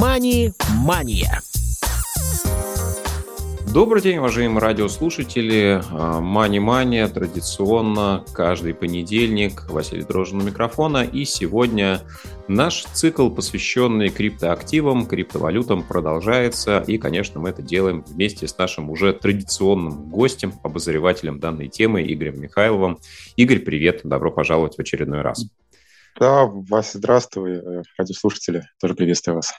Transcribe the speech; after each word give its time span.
«Мани-мания». 0.00 1.42
Добрый 3.74 4.00
день, 4.00 4.16
уважаемые 4.16 4.58
радиослушатели. 4.58 5.82
Мани-мания 5.92 7.06
традиционно 7.06 8.24
каждый 8.32 8.72
понедельник. 8.72 9.68
Василий 9.68 10.02
Дрожжин 10.02 10.40
у 10.40 10.42
микрофона. 10.42 11.04
И 11.04 11.26
сегодня 11.26 12.00
наш 12.48 12.84
цикл, 12.94 13.28
посвященный 13.28 14.08
криптоактивам, 14.08 15.04
криптовалютам, 15.04 15.82
продолжается. 15.82 16.82
И, 16.86 16.96
конечно, 16.96 17.38
мы 17.38 17.50
это 17.50 17.60
делаем 17.60 18.02
вместе 18.08 18.48
с 18.48 18.56
нашим 18.56 18.88
уже 18.88 19.12
традиционным 19.12 20.08
гостем, 20.08 20.54
обозревателем 20.62 21.40
данной 21.40 21.68
темы 21.68 22.02
Игорем 22.10 22.40
Михайловым. 22.40 23.00
Игорь, 23.36 23.58
привет, 23.58 24.00
добро 24.04 24.32
пожаловать 24.32 24.76
в 24.76 24.78
очередной 24.78 25.20
раз. 25.20 25.44
Да, 26.18 26.46
Вася, 26.46 26.96
здравствуй, 26.96 27.52
э, 27.52 27.82
радиослушатели, 27.98 28.62
тоже 28.80 28.94
приветствую 28.94 29.36
вас. 29.36 29.52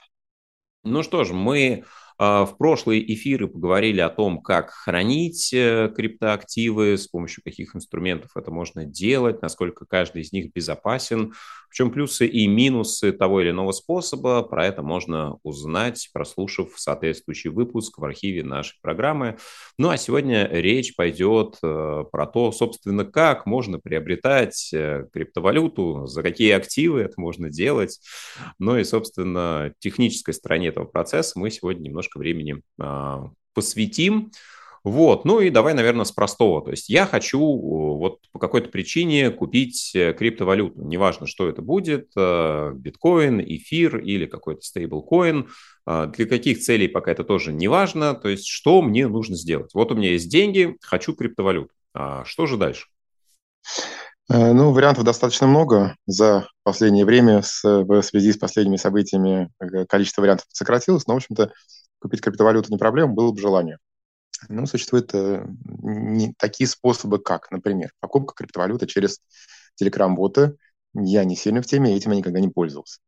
Ну 0.84 1.02
что 1.02 1.24
ж, 1.24 1.32
мы 1.32 1.84
в 2.22 2.54
прошлые 2.56 3.12
эфиры 3.14 3.48
поговорили 3.48 4.00
о 4.00 4.08
том, 4.08 4.42
как 4.42 4.70
хранить 4.70 5.52
э, 5.52 5.92
криптоактивы, 5.94 6.96
с 6.96 7.08
помощью 7.08 7.42
каких 7.42 7.74
инструментов 7.74 8.36
это 8.36 8.52
можно 8.52 8.84
делать, 8.84 9.42
насколько 9.42 9.86
каждый 9.86 10.22
из 10.22 10.32
них 10.32 10.52
безопасен, 10.52 11.34
в 11.72 11.74
чем 11.74 11.90
плюсы 11.90 12.26
и 12.26 12.46
минусы 12.46 13.12
того 13.12 13.40
или 13.40 13.48
иного 13.48 13.72
способа. 13.72 14.42
Про 14.42 14.66
это 14.66 14.82
можно 14.82 15.38
узнать, 15.42 16.10
прослушав 16.12 16.72
соответствующий 16.76 17.48
выпуск 17.48 17.96
в 17.96 18.04
архиве 18.04 18.44
нашей 18.44 18.76
программы. 18.82 19.38
Ну 19.78 19.88
а 19.88 19.96
сегодня 19.96 20.46
речь 20.46 20.94
пойдет 20.94 21.56
э, 21.62 22.04
про 22.12 22.26
то, 22.26 22.52
собственно, 22.52 23.06
как 23.06 23.46
можно 23.46 23.78
приобретать 23.78 24.70
э, 24.74 25.06
криптовалюту, 25.14 26.06
за 26.06 26.22
какие 26.22 26.52
активы 26.52 27.00
это 27.00 27.18
можно 27.18 27.48
делать. 27.48 28.00
Ну 28.58 28.76
и, 28.76 28.84
собственно, 28.84 29.72
технической 29.78 30.34
стороне 30.34 30.68
этого 30.68 30.84
процесса 30.84 31.38
мы 31.38 31.50
сегодня 31.50 31.88
немножко 31.88 32.11
немножко 32.12 32.18
времени 32.18 32.62
а, 32.80 33.30
посвятим. 33.54 34.30
Вот, 34.84 35.24
ну 35.24 35.38
и 35.38 35.50
давай, 35.50 35.74
наверное, 35.74 36.04
с 36.04 36.10
простого. 36.10 36.64
То 36.64 36.72
есть 36.72 36.88
я 36.88 37.06
хочу 37.06 37.38
вот 37.38 38.18
по 38.32 38.40
какой-то 38.40 38.68
причине 38.68 39.30
купить 39.30 39.92
э, 39.94 40.12
криптовалюту. 40.12 40.82
Неважно, 40.82 41.28
что 41.28 41.48
это 41.48 41.62
будет, 41.62 42.10
э, 42.16 42.72
биткоин, 42.74 43.40
эфир 43.40 43.98
или 43.98 44.26
какой-то 44.26 44.62
стейблкоин. 44.62 45.48
А, 45.86 46.06
для 46.06 46.26
каких 46.26 46.58
целей 46.58 46.88
пока 46.88 47.12
это 47.12 47.22
тоже 47.22 47.52
не 47.52 47.68
важно. 47.68 48.14
То 48.14 48.28
есть 48.28 48.48
что 48.48 48.82
мне 48.82 49.06
нужно 49.06 49.36
сделать? 49.36 49.72
Вот 49.72 49.92
у 49.92 49.94
меня 49.94 50.10
есть 50.10 50.28
деньги, 50.28 50.76
хочу 50.80 51.14
криптовалюту. 51.14 51.70
А 51.94 52.24
что 52.24 52.46
же 52.46 52.56
дальше? 52.56 52.88
Э, 54.28 54.52
ну, 54.52 54.72
вариантов 54.72 55.04
достаточно 55.04 55.46
много. 55.46 55.94
За 56.06 56.48
последнее 56.64 57.04
время 57.04 57.42
в 57.42 58.02
связи 58.02 58.32
с 58.32 58.36
последними 58.36 58.78
событиями 58.78 59.48
количество 59.88 60.22
вариантов 60.22 60.46
сократилось, 60.50 61.06
но, 61.06 61.14
в 61.14 61.18
общем-то, 61.18 61.52
купить 62.02 62.20
криптовалюту 62.20 62.70
не 62.70 62.78
проблема, 62.78 63.12
было 63.14 63.32
бы 63.32 63.40
желание. 63.40 63.78
Но 64.48 64.66
существуют 64.66 65.14
э, 65.14 65.46
не, 65.82 66.34
такие 66.36 66.68
способы, 66.68 67.18
как, 67.18 67.50
например, 67.50 67.92
покупка 68.00 68.34
криптовалюты 68.34 68.86
через 68.86 69.20
телеграм-боты. 69.76 70.56
Я 70.94 71.24
не 71.24 71.36
сильно 71.36 71.62
в 71.62 71.66
теме, 71.66 71.96
этим 71.96 72.10
я 72.10 72.18
никогда 72.18 72.40
не 72.40 72.48
пользовался. 72.48 73.00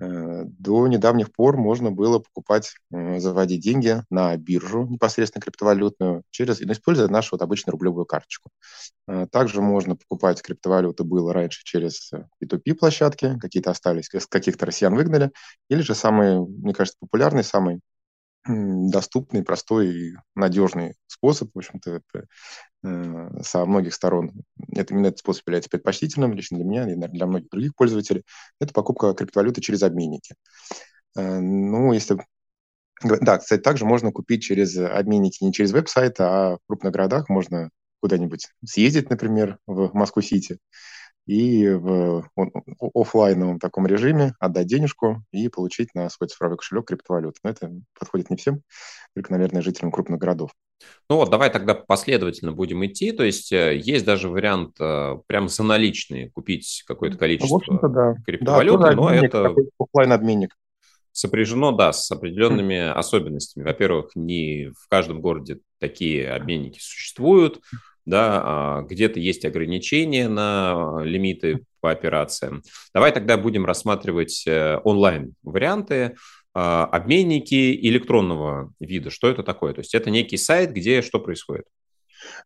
Э, 0.00 0.44
до 0.44 0.86
недавних 0.88 1.32
пор 1.32 1.56
можно 1.56 1.90
было 1.90 2.18
покупать, 2.18 2.74
э, 2.92 3.20
заводить 3.20 3.62
деньги 3.62 4.02
на 4.10 4.36
биржу 4.36 4.86
непосредственно 4.86 5.40
криптовалютную, 5.42 6.22
через, 6.30 6.60
используя 6.60 7.08
нашу 7.08 7.30
вот 7.32 7.42
обычную 7.42 7.72
рублевую 7.72 8.04
карточку. 8.04 8.50
Э, 9.06 9.26
также 9.30 9.60
можно 9.62 9.96
покупать 9.96 10.42
криптовалюты 10.42 11.04
было 11.04 11.32
раньше 11.32 11.62
через 11.64 12.10
P2P 12.42 12.74
площадки, 12.74 13.38
какие-то 13.40 13.70
остались, 13.70 14.08
каких-то 14.08 14.66
россиян 14.66 14.94
выгнали, 14.94 15.30
или 15.68 15.80
же 15.80 15.94
самый, 15.94 16.40
мне 16.40 16.74
кажется, 16.74 16.98
популярный, 17.00 17.44
самый 17.44 17.80
доступный, 18.46 19.42
простой 19.42 19.88
и 19.88 20.14
надежный 20.34 20.94
способ, 21.06 21.50
в 21.54 21.58
общем-то, 21.58 22.02
э, 22.84 23.42
со 23.42 23.64
многих 23.64 23.94
сторон. 23.94 24.32
Это, 24.72 24.92
именно 24.92 25.06
этот 25.06 25.20
способ 25.20 25.46
является 25.46 25.70
предпочтительным 25.70 26.34
лично 26.34 26.58
для 26.58 26.66
меня 26.66 26.82
и, 26.82 26.94
наверное, 26.94 27.08
для 27.08 27.26
многих 27.26 27.48
других 27.48 27.74
пользователей. 27.74 28.24
Это 28.60 28.74
покупка 28.74 29.14
криптовалюты 29.14 29.60
через 29.60 29.82
обменники. 29.82 30.34
Э, 31.16 31.40
ну, 31.40 31.92
если... 31.92 32.18
Да, 33.02 33.38
кстати, 33.38 33.60
также 33.60 33.84
можно 33.84 34.12
купить 34.12 34.42
через 34.42 34.76
обменники 34.76 35.42
не 35.42 35.52
через 35.52 35.72
веб-сайт, 35.72 36.16
а 36.20 36.56
в 36.56 36.58
крупных 36.66 36.92
городах 36.92 37.28
можно 37.28 37.70
куда-нибудь 38.00 38.48
съездить, 38.64 39.10
например, 39.10 39.58
в 39.66 39.94
Москву-Сити, 39.94 40.58
и 41.26 41.68
в 41.68 42.28
офлайновом 42.94 43.58
таком 43.58 43.86
режиме 43.86 44.34
отдать 44.38 44.66
денежку 44.66 45.22
и 45.32 45.48
получить 45.48 45.94
на 45.94 46.08
свой 46.10 46.28
цифровой 46.28 46.56
кошелек 46.56 46.86
криптовалюту. 46.86 47.38
Но 47.42 47.50
это 47.50 47.72
подходит 47.98 48.30
не 48.30 48.36
всем, 48.36 48.62
только, 49.14 49.32
наверное, 49.32 49.62
жителям 49.62 49.90
крупных 49.90 50.20
городов. 50.20 50.50
Ну 51.08 51.16
вот, 51.16 51.30
давай 51.30 51.50
тогда 51.50 51.74
последовательно 51.74 52.52
будем 52.52 52.84
идти. 52.84 53.12
То 53.12 53.24
есть 53.24 53.52
э, 53.52 53.76
есть 53.76 54.04
даже 54.04 54.28
вариант 54.28 54.76
э, 54.80 55.16
прям 55.26 55.48
за 55.48 55.62
наличные 55.62 56.30
купить 56.30 56.84
какое-то 56.86 57.16
количество 57.16 57.60
ну, 57.66 57.88
да. 57.88 58.16
криптовалюты, 58.26 58.82
да, 58.82 58.92
но 58.92 59.06
обменник, 59.06 59.24
это... 59.24 59.54
Офлайн-обменник 59.78 60.54
сопряжено, 61.12 61.72
да, 61.72 61.92
с 61.92 62.10
определенными 62.10 62.76
особенностями. 62.76 63.64
Во-первых, 63.64 64.10
не 64.16 64.72
в 64.76 64.88
каждом 64.88 65.20
городе 65.20 65.60
такие 65.78 66.30
обменники 66.30 66.80
существуют 66.80 67.60
да, 68.06 68.42
а, 68.44 68.82
где-то 68.82 69.20
есть 69.20 69.44
ограничения 69.44 70.28
на 70.28 71.00
лимиты 71.02 71.64
по 71.80 71.90
операциям. 71.90 72.62
Давай 72.92 73.12
тогда 73.12 73.36
будем 73.36 73.66
рассматривать 73.66 74.44
э, 74.46 74.78
онлайн-варианты, 74.84 76.16
а, 76.54 76.84
обменники 76.84 77.74
электронного 77.88 78.72
вида. 78.80 79.10
Что 79.10 79.28
это 79.28 79.42
такое? 79.42 79.74
То 79.74 79.80
есть 79.80 79.94
это 79.94 80.10
некий 80.10 80.36
сайт, 80.36 80.72
где 80.72 81.02
что 81.02 81.18
происходит? 81.18 81.66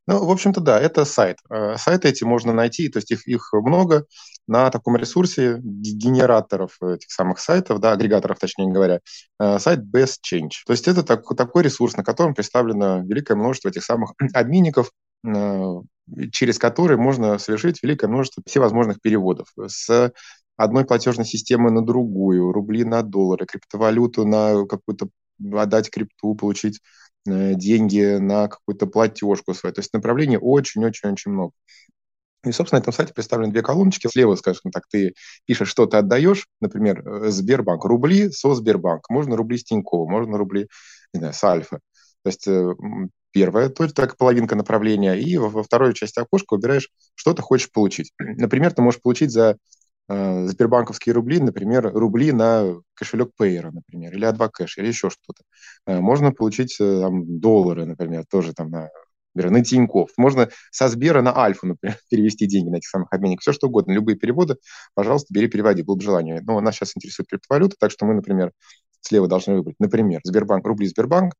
Ну, 0.07 0.25
в 0.25 0.31
общем-то, 0.31 0.61
да, 0.61 0.81
это 0.81 1.05
сайт. 1.05 1.39
Э, 1.51 1.77
сайты 1.77 2.09
эти 2.09 2.25
можно 2.25 2.53
найти, 2.53 2.89
то 2.89 2.99
есть 2.99 3.11
их, 3.11 3.27
их 3.27 3.53
много 3.53 4.07
на 4.47 4.71
таком 4.71 4.97
ресурсе 4.97 5.59
генераторов 5.63 6.83
этих 6.83 7.11
самых 7.11 7.39
сайтов, 7.39 7.79
да, 7.81 7.93
агрегаторов, 7.93 8.39
точнее 8.39 8.73
говоря, 8.73 9.01
э, 9.39 9.59
сайт 9.59 9.81
Best 9.81 10.21
Change. 10.25 10.51
То 10.67 10.73
есть 10.73 10.89
это 10.89 11.03
так, 11.03 11.23
такой 11.37 11.63
ресурс, 11.63 11.97
на 11.97 12.05
котором 12.05 12.35
представлено 12.35 13.03
великое 13.05 13.37
множество 13.37 13.69
этих 13.69 13.85
самых 13.85 14.15
обменников, 14.35 14.91
через 16.33 16.59
который 16.59 16.97
можно 16.97 17.39
совершить 17.39 17.83
великое 17.83 18.09
множество 18.09 18.43
всевозможных 18.47 19.01
переводов 19.01 19.49
с 19.67 20.13
одной 20.57 20.85
платежной 20.85 21.25
системы 21.25 21.71
на 21.71 21.85
другую, 21.85 22.53
рубли 22.53 22.85
на 22.85 23.03
доллары, 23.03 23.47
криптовалюту 23.47 24.27
на 24.27 24.67
какую-то 24.67 25.09
отдать 25.55 25.91
крипту, 25.91 26.35
получить 26.35 26.81
э, 27.27 27.55
деньги 27.55 28.19
на 28.19 28.49
какую-то 28.49 28.87
платежку 28.87 29.55
свою. 29.55 29.73
То 29.73 29.81
есть 29.81 29.93
направлений 29.93 30.37
очень-очень-очень 30.37 31.31
много. 31.31 31.53
И, 32.45 32.53
собственно, 32.53 32.81
на 32.81 32.83
этом 32.83 32.93
сайте 32.93 33.15
представлены 33.15 33.53
две 33.53 33.63
колоночки. 33.63 34.09
Слева, 34.09 34.35
скажем 34.35 34.73
так, 34.73 34.85
ты 34.89 35.15
пишешь, 35.45 35.69
что 35.69 35.87
ты 35.87 35.99
отдаешь, 35.99 36.49
например, 36.61 37.07
э, 37.07 37.31
Сбербанк, 37.31 37.85
рубли 37.85 38.31
со 38.31 38.55
Сбербанк. 38.55 39.09
Можно 39.11 39.37
рубли 39.37 39.59
с 39.59 39.65
Тинькова, 39.65 40.09
можно 40.11 40.39
рубли 40.39 40.69
не 41.15 41.19
знаю, 41.19 41.35
с 41.35 41.45
Альфа. 41.45 41.81
То 42.23 42.31
есть 42.31 42.47
первая, 43.33 43.69
то 43.69 43.85
есть 43.85 43.95
так 43.95 44.17
половинка 44.17 44.57
направления, 44.57 45.15
и 45.15 45.37
во, 45.37 45.49
во 45.49 45.63
второй 45.63 45.95
части 45.95 46.19
окошка 46.19 46.55
выбираешь, 46.55 46.91
что 47.15 47.35
ты 47.35 47.43
хочешь 47.43 47.71
получить. 47.71 48.13
Например, 48.19 48.73
ты 48.73 48.83
можешь 48.83 49.01
получить 49.01 49.31
за 49.31 49.57
э, 50.09 50.47
сбербанковские 50.47 51.15
рубли, 51.15 51.39
например, 51.39 51.93
рубли 51.93 52.33
на 52.33 52.81
кошелек 52.95 53.31
Payer, 53.41 53.71
например, 53.71 54.15
или 54.15 54.27
Advocash, 54.27 54.75
или 54.79 54.89
еще 54.89 55.11
что-то. 55.11 55.43
Э, 55.87 56.01
можно 56.01 56.33
получить 56.33 56.77
э, 56.81 57.01
там, 57.01 57.39
доллары, 57.41 57.85
например, 57.87 58.25
тоже 58.29 58.55
там 58.55 58.71
на 58.71 58.91
на 59.35 59.63
Тинькофф. 59.63 60.11
Можно 60.17 60.49
со 60.73 60.89
Сбера 60.89 61.23
на 61.23 61.37
Альфу, 61.37 61.67
например, 61.67 61.97
перевести 62.11 62.47
деньги 62.47 62.71
на 62.71 62.77
этих 62.77 62.89
самых 62.89 63.13
обменников. 63.13 63.43
Все 63.43 63.53
что 63.53 63.69
угодно, 63.69 63.93
любые 63.93 64.17
переводы, 64.17 64.57
пожалуйста, 64.95 65.33
бери, 65.33 65.47
переводи, 65.47 65.83
было 65.83 65.95
бы 65.95 66.03
желание. 66.03 66.41
Но 66.41 66.61
нас 66.61 66.75
сейчас 66.75 66.93
интересует 66.97 67.29
криптовалюта, 67.29 67.77
так 67.79 67.93
что 67.93 68.05
мы, 68.05 68.15
например, 68.15 68.51
слева 69.01 69.29
должны 69.29 69.55
выбрать, 69.55 69.77
например, 69.79 70.21
Сбербанк, 70.25 70.67
рубли 70.67 70.89
Сбербанк, 70.89 71.35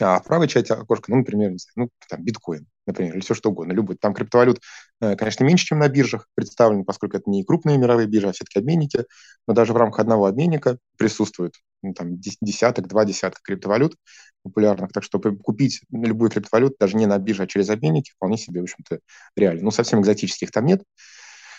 а 0.00 0.20
в 0.20 0.24
правой 0.24 0.48
части 0.48 0.72
окошка, 0.72 1.10
ну, 1.10 1.18
например, 1.18 1.52
ну, 1.76 1.88
там, 2.08 2.22
биткоин, 2.22 2.66
например, 2.86 3.14
или 3.14 3.20
все 3.20 3.34
что 3.34 3.50
угодно, 3.50 3.72
любой. 3.72 3.96
Там 3.96 4.14
криптовалют, 4.14 4.60
э, 5.00 5.16
конечно, 5.16 5.44
меньше, 5.44 5.66
чем 5.66 5.78
на 5.78 5.88
биржах 5.88 6.26
представлены, 6.34 6.84
поскольку 6.84 7.16
это 7.16 7.30
не 7.30 7.44
крупные 7.44 7.78
мировые 7.78 8.08
биржи, 8.08 8.28
а 8.28 8.32
все-таки 8.32 8.58
обменники, 8.58 9.04
но 9.46 9.54
даже 9.54 9.72
в 9.72 9.76
рамках 9.76 10.00
одного 10.00 10.26
обменника 10.26 10.78
присутствует 10.96 11.54
ну, 11.82 11.94
там, 11.94 12.18
десяток, 12.18 12.88
два 12.88 13.04
десятка 13.04 13.40
криптовалют 13.42 13.94
популярных, 14.42 14.92
так 14.92 15.02
что 15.02 15.18
купить 15.20 15.80
любую 15.90 16.30
криптовалюту 16.30 16.76
даже 16.78 16.96
не 16.96 17.06
на 17.06 17.18
бирже, 17.18 17.44
а 17.44 17.46
через 17.46 17.70
обменники 17.70 18.12
вполне 18.12 18.36
себе, 18.36 18.60
в 18.60 18.64
общем-то, 18.64 19.00
реально. 19.36 19.62
Ну, 19.62 19.70
совсем 19.70 20.00
экзотических 20.00 20.50
там 20.50 20.66
нет, 20.66 20.82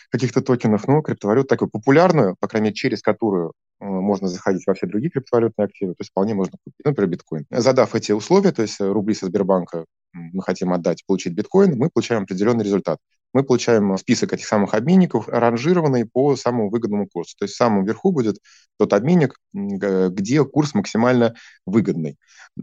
каких-то 0.10 0.42
токенов, 0.42 0.88
но 0.88 1.02
криптовалюту 1.02 1.48
такую 1.48 1.70
популярную, 1.70 2.36
по 2.40 2.48
крайней 2.48 2.66
мере, 2.66 2.76
через 2.76 3.02
которую 3.02 3.54
можно 3.80 4.27
заходить 4.27 4.66
во 4.66 4.74
все 4.74 4.88
другие 4.88 5.12
криптовалютные 5.12 5.66
активы, 5.66 5.94
то 5.94 6.01
есть 6.01 6.12
вполне 6.12 6.33
можно 6.33 6.57
купить, 6.63 6.74
ну, 6.83 6.92
например, 6.92 7.10
биткоин. 7.12 7.45
Задав 7.50 7.95
эти 7.95 8.12
условия, 8.12 8.51
то 8.51 8.62
есть 8.62 8.80
э, 8.80 8.89
рубли 8.89 9.13
со 9.13 9.25
Сбербанка 9.27 9.86
мы 10.13 10.44
хотим 10.44 10.72
отдать, 10.74 11.06
получить 11.06 11.33
биткоин, 11.33 11.77
мы 11.77 11.89
получаем 11.89 12.24
определенный 12.24 12.63
результат. 12.63 13.00
мы 13.33 13.44
получаем 13.44 13.98
список 13.98 14.31
этих 14.31 14.45
самых 14.45 14.74
обменников, 14.74 15.27
ранжированный 15.27 16.06
по 16.06 16.38
самому 16.38 16.69
выгодному 16.69 17.06
курсу. 17.07 17.36
То 17.38 17.44
есть 17.44 17.56
в 17.56 17.57
самом 17.57 17.83
верху 17.83 18.13
будет 18.13 18.38
тот 18.80 18.94
обменник, 18.94 19.38
где 19.51 20.45
курс 20.45 20.74
максимально 20.74 21.36
выгодный. 21.66 22.18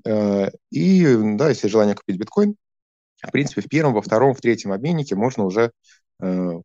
Э, 0.06 0.48
и, 0.70 1.06
да, 1.36 1.50
если 1.50 1.68
желание 1.68 1.94
купить 1.94 2.16
биткоин, 2.16 2.56
в 3.22 3.30
принципе, 3.30 3.60
в 3.60 3.68
первом, 3.68 3.92
во 3.94 4.02
втором, 4.02 4.34
в 4.34 4.40
третьем 4.40 4.72
обменнике 4.72 5.14
можно 5.14 5.44
уже 5.44 5.64
э, 5.64 5.70
Э, 6.22 6.60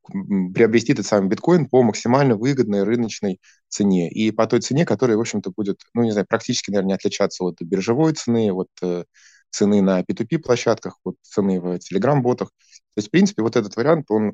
приобрести 0.53 0.93
этот 0.93 1.07
самый 1.07 1.29
биткоин 1.29 1.67
по 1.67 1.81
максимально 1.81 2.35
выгодной 2.35 2.83
рыночной 2.83 3.39
цене 3.69 4.07
и 4.07 4.29
по 4.29 4.45
той 4.45 4.61
цене, 4.61 4.85
которая, 4.85 5.17
в 5.17 5.21
общем-то, 5.21 5.51
будет, 5.55 5.79
ну, 5.95 6.03
не 6.03 6.11
знаю, 6.11 6.27
практически, 6.29 6.69
наверное, 6.69 6.89
не 6.89 6.93
отличаться 6.93 7.43
от 7.43 7.59
биржевой 7.61 8.13
цены, 8.13 8.51
вот 8.53 8.67
э, 8.83 9.05
цены 9.49 9.81
на 9.81 10.01
P2P-площадках, 10.01 10.99
вот 11.03 11.15
цены 11.23 11.59
в 11.59 11.79
Telegram-ботах. 11.79 12.49
То 12.49 12.99
есть, 12.99 13.07
в 13.07 13.11
принципе, 13.11 13.41
вот 13.41 13.55
этот 13.55 13.75
вариант, 13.75 14.05
он 14.09 14.33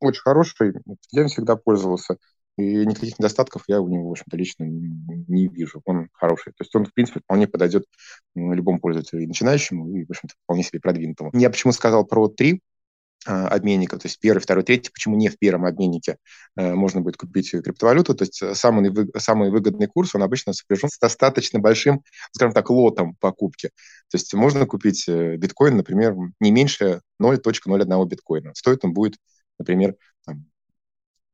очень 0.00 0.22
хороший, 0.22 0.72
я 1.12 1.22
им 1.22 1.28
всегда 1.28 1.54
пользовался, 1.54 2.16
и 2.58 2.84
никаких 2.86 3.20
недостатков 3.20 3.62
я 3.68 3.80
у 3.80 3.88
него, 3.88 4.08
в 4.08 4.12
общем-то, 4.12 4.36
лично 4.36 4.64
не 4.64 5.46
вижу. 5.46 5.80
Он 5.84 6.08
хороший. 6.12 6.52
То 6.54 6.62
есть 6.62 6.74
он, 6.74 6.86
в 6.86 6.92
принципе, 6.92 7.20
вполне 7.20 7.46
подойдет 7.46 7.84
любому 8.34 8.80
пользователю, 8.80 9.22
и 9.22 9.26
начинающему, 9.28 9.94
и, 9.94 10.04
в 10.04 10.10
общем-то, 10.10 10.34
вполне 10.42 10.64
себе 10.64 10.80
продвинутому. 10.80 11.30
Я 11.34 11.50
почему 11.50 11.72
сказал 11.72 12.04
про 12.04 12.28
три? 12.28 12.62
А, 13.26 13.48
обменников, 13.48 14.00
то 14.00 14.06
есть 14.06 14.20
первый, 14.20 14.38
второй, 14.38 14.62
третий, 14.62 14.90
почему 14.92 15.16
не 15.16 15.28
в 15.28 15.36
первом 15.36 15.64
обменнике 15.64 16.16
э, 16.56 16.74
можно 16.74 17.00
будет 17.00 17.16
купить 17.16 17.50
криптовалюту, 17.50 18.14
то 18.14 18.22
есть 18.22 18.40
э, 18.40 18.54
самый, 18.54 18.92
самый 19.18 19.50
выгодный 19.50 19.88
курс, 19.88 20.14
он 20.14 20.22
обычно 20.22 20.52
сопряжен 20.52 20.88
с 20.88 20.98
достаточно 20.98 21.58
большим, 21.58 22.02
скажем 22.30 22.52
так, 22.52 22.70
лотом 22.70 23.16
покупки. 23.16 23.70
То 24.10 24.16
есть 24.16 24.32
можно 24.34 24.64
купить 24.64 25.08
э, 25.08 25.36
биткоин, 25.38 25.76
например, 25.76 26.14
не 26.38 26.52
меньше 26.52 27.00
0.01 27.20 28.06
биткоина. 28.06 28.54
Стоит 28.54 28.84
он 28.84 28.92
будет, 28.92 29.16
например, 29.58 29.96
там, 30.24 30.46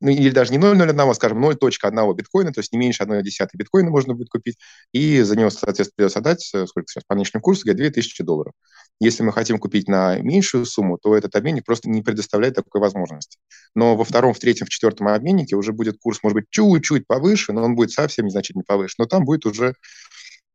ну, 0.01 0.09
или 0.11 0.31
даже 0.31 0.51
не 0.51 0.59
0,01, 0.59 1.15
скажем, 1.15 1.45
0.1 1.45 2.15
биткоина, 2.15 2.53
то 2.55 2.61
есть 2.61 2.73
не 2.73 2.79
меньше 2.79 3.03
1,1 3.03 3.49
биткоина 3.53 3.91
можно 3.91 4.15
будет 4.15 4.31
купить, 4.31 4.57
и 4.93 5.21
за 5.21 5.37
него, 5.37 5.51
соответственно, 5.51 5.93
придется 5.95 6.21
отдать, 6.21 6.43
сколько 6.43 6.89
сейчас 6.89 7.05
по 7.07 7.15
нынешнему 7.15 7.43
курсу, 7.43 7.67
2000 7.67 8.25
долларов. 8.25 8.55
Если 9.01 9.23
мы 9.23 9.33
хотим 9.33 9.59
купить 9.59 9.89
на 9.89 10.19
меньшую 10.19 10.65
сумму, 10.65 10.97
то 10.97 11.17
этот 11.17 11.35
обменник 11.35 11.65
просто 11.65 11.89
не 11.89 12.03
предоставляет 12.03 12.55
такой 12.55 12.81
возможности. 12.81 13.39
Но 13.75 13.97
во 13.97 14.05
втором, 14.05 14.33
в 14.33 14.39
третьем, 14.39 14.67
в 14.67 14.71
четвертом 14.71 15.09
обменнике 15.09 15.57
уже 15.57 15.73
будет 15.73 15.99
курс, 15.99 16.21
может 16.23 16.37
быть, 16.37 16.45
чуть-чуть 16.51 17.07
повыше, 17.07 17.53
но 17.53 17.65
он 17.65 17.75
будет 17.75 17.91
совсем 17.91 18.27
незначительно 18.27 18.65
повыше. 18.67 18.95
Но 18.99 19.07
там 19.07 19.25
будет 19.25 19.45
уже 19.45 19.75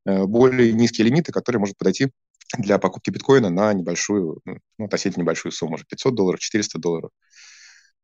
э, 0.06 0.24
более 0.26 0.72
низкие 0.72 1.08
лимиты, 1.08 1.32
которые 1.32 1.60
может 1.60 1.78
подойти 1.78 2.10
для 2.58 2.78
покупки 2.78 3.10
биткоина 3.10 3.50
на 3.50 3.74
небольшую, 3.74 4.40
ну, 4.46 4.86
относительно 4.86 5.24
небольшую 5.24 5.52
сумму, 5.52 5.76
уже 5.76 5.84
500 5.90 6.16
долларов, 6.16 6.40
400 6.40 6.80
долларов. 6.80 7.12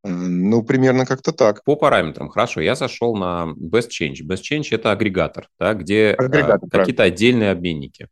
Э, 0.04 0.10
ну, 0.10 0.64
примерно 0.64 1.06
как-то 1.06 1.32
так. 1.32 1.64
По 1.64 1.76
параметрам, 1.76 2.30
хорошо. 2.30 2.62
Я 2.62 2.76
зашел 2.76 3.16
на 3.16 3.54
Best 3.58 3.90
Change. 3.90 4.26
Best 4.26 4.42
Change– 4.52 4.68
это 4.72 4.92
агрегатор, 4.92 5.48
да, 5.60 5.74
где 5.74 6.12
агрегатор, 6.12 6.70
а, 6.72 6.78
какие-то 6.78 7.04
отдельные 7.04 7.52
обменники. 7.52 8.08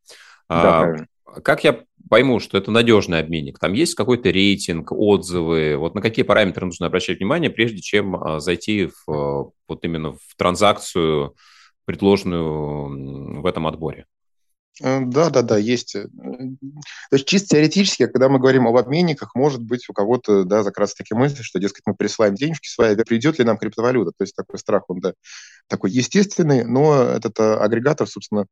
Да, 0.50 0.82
а, 0.82 0.96
как 1.44 1.63
я 1.63 1.83
пойму, 2.10 2.39
что 2.39 2.57
это 2.57 2.72
надежный 2.72 3.19
обменник? 3.19 3.60
Там 3.60 3.74
есть 3.74 3.95
какой-то 3.95 4.30
рейтинг, 4.30 4.92
отзывы? 4.92 5.78
Вот 5.78 5.95
на 5.95 6.01
какие 6.01 6.24
параметры 6.24 6.66
нужно 6.66 6.88
обращать 6.88 7.19
внимание, 7.19 7.50
прежде 7.50 7.81
чем 7.81 8.16
а, 8.16 8.39
зайти 8.39 8.89
в, 9.06 9.54
вот 9.68 9.83
именно 9.83 10.13
в 10.13 10.36
транзакцию, 10.38 11.36
предложенную 11.86 13.42
в 13.42 13.45
этом 13.45 13.68
отборе? 13.68 14.06
Э, 14.81 15.01
да, 15.01 15.30
да, 15.30 15.42
да, 15.42 15.57
есть. 15.57 15.95
Э, 15.95 16.07
то 16.07 17.13
есть 17.16 17.28
чисто 17.28 17.50
теоретически, 17.50 18.07
когда 18.07 18.30
мы 18.30 18.39
говорим 18.39 18.68
об 18.68 18.77
обменниках, 18.77 19.36
может 19.36 19.62
быть 19.62 19.89
у 19.89 19.94
кого-то, 19.94 20.44
да, 20.44 20.63
закраться 20.63 20.95
такие 20.98 21.18
мысли, 21.18 21.42
что, 21.44 21.60
дескать, 21.60 21.84
мы 21.86 21.94
присылаем 21.94 22.36
денежки 22.36 22.68
свои, 22.68 22.95
придет 22.95 23.38
ли 23.39 23.45
нам 23.45 23.57
криптовалюта. 23.57 24.12
То 24.18 24.24
есть 24.24 24.36
такой 24.36 24.60
страх, 24.60 24.84
он, 24.88 25.00
да, 25.00 25.13
такой 25.68 25.92
естественный, 25.92 26.63
но 26.63 27.04
этот 27.04 27.39
э, 27.39 27.56
агрегатор, 27.56 28.07
собственно, 28.07 28.45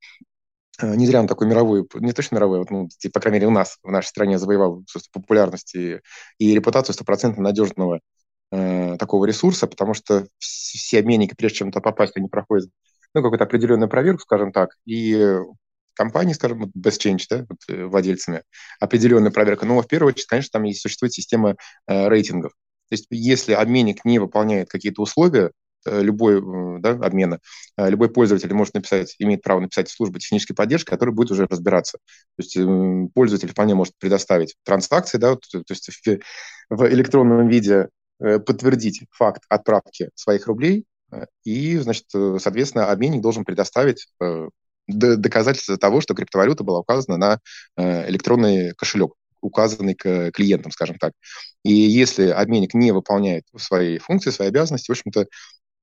не 0.81 1.05
зря 1.05 1.19
он 1.19 1.27
такой 1.27 1.47
мировой, 1.47 1.87
не 1.95 2.13
точно 2.13 2.35
мировой, 2.35 2.59
вот, 2.59 2.71
ну, 2.71 2.89
по 3.13 3.19
крайней 3.19 3.39
мере, 3.39 3.47
у 3.47 3.51
нас, 3.51 3.77
в 3.83 3.91
нашей 3.91 4.07
стране 4.07 4.39
завоевал 4.39 4.83
популярность 5.11 5.75
и, 5.75 5.99
и 6.37 6.55
репутацию 6.55 6.93
стопроцентно 6.93 7.43
надежного 7.43 7.99
э, 8.51 8.97
такого 8.97 9.25
ресурса, 9.25 9.67
потому 9.67 9.93
что 9.93 10.27
все 10.37 10.99
обменники, 10.99 11.35
прежде 11.35 11.59
чем 11.59 11.71
туда 11.71 11.81
попасть, 11.81 12.15
они 12.15 12.27
проходят 12.27 12.69
ну, 13.13 13.21
какую-то 13.21 13.45
определенную 13.45 13.89
проверку, 13.89 14.21
скажем 14.21 14.51
так, 14.51 14.75
и 14.85 15.37
компании, 15.99 16.33
скажем, 16.33 16.71
без 16.73 16.97
change, 16.97 17.25
да, 17.29 17.45
вот, 17.49 17.59
э, 17.67 17.85
владельцами, 17.85 18.43
определенная 18.79 19.31
проверка. 19.31 19.65
Но 19.65 19.81
в 19.81 19.87
первую 19.87 20.13
очередь, 20.13 20.27
конечно, 20.27 20.51
там 20.53 20.63
есть, 20.63 20.81
существует 20.81 21.13
система 21.13 21.55
э, 21.87 22.07
рейтингов. 22.07 22.53
То 22.89 22.93
есть 22.93 23.07
если 23.09 23.53
обменник 23.53 24.05
не 24.05 24.17
выполняет 24.17 24.69
какие-то 24.69 25.01
условия, 25.01 25.47
э, 25.47 25.51
любой 25.85 26.39
э, 26.39 26.79
да, 26.79 26.91
обмена, 26.91 27.39
любой 27.77 28.09
пользователь 28.09 28.53
может 28.53 28.73
написать, 28.73 29.15
имеет 29.19 29.41
право 29.41 29.59
написать 29.59 29.89
в 29.89 29.95
службу 29.95 30.19
технической 30.19 30.55
поддержки, 30.55 30.89
которая 30.89 31.15
будет 31.15 31.31
уже 31.31 31.47
разбираться. 31.47 31.99
То 32.37 32.43
есть 32.43 33.13
пользователь 33.13 33.49
вполне 33.49 33.75
может 33.75 33.93
предоставить 33.99 34.55
транзакции, 34.63 35.17
да, 35.17 35.35
то 35.35 35.63
есть 35.69 35.89
в, 35.89 36.19
в 36.69 36.87
электронном 36.89 37.47
виде 37.47 37.89
подтвердить 38.17 39.05
факт 39.11 39.43
отправки 39.47 40.09
своих 40.15 40.47
рублей, 40.47 40.85
и, 41.43 41.77
значит, 41.77 42.05
соответственно, 42.11 42.91
обменник 42.91 43.21
должен 43.21 43.45
предоставить 43.45 44.07
доказательство 44.89 45.77
того, 45.77 46.01
что 46.01 46.13
криптовалюта 46.13 46.63
была 46.63 46.79
указана 46.79 47.17
на 47.17 47.39
э, 47.77 48.09
электронный 48.09 48.73
кошелек 48.75 49.13
указанный 49.41 49.95
к 49.95 50.31
клиентам, 50.31 50.69
скажем 50.69 50.97
так. 50.97 51.13
И 51.63 51.71
если 51.71 52.27
обменник 52.27 52.73
не 52.73 52.91
выполняет 52.91 53.45
свои 53.55 53.97
функции, 53.97 54.31
свои 54.31 54.49
обязанности, 54.49 54.91
в 54.91 54.91
общем-то, 54.91 55.27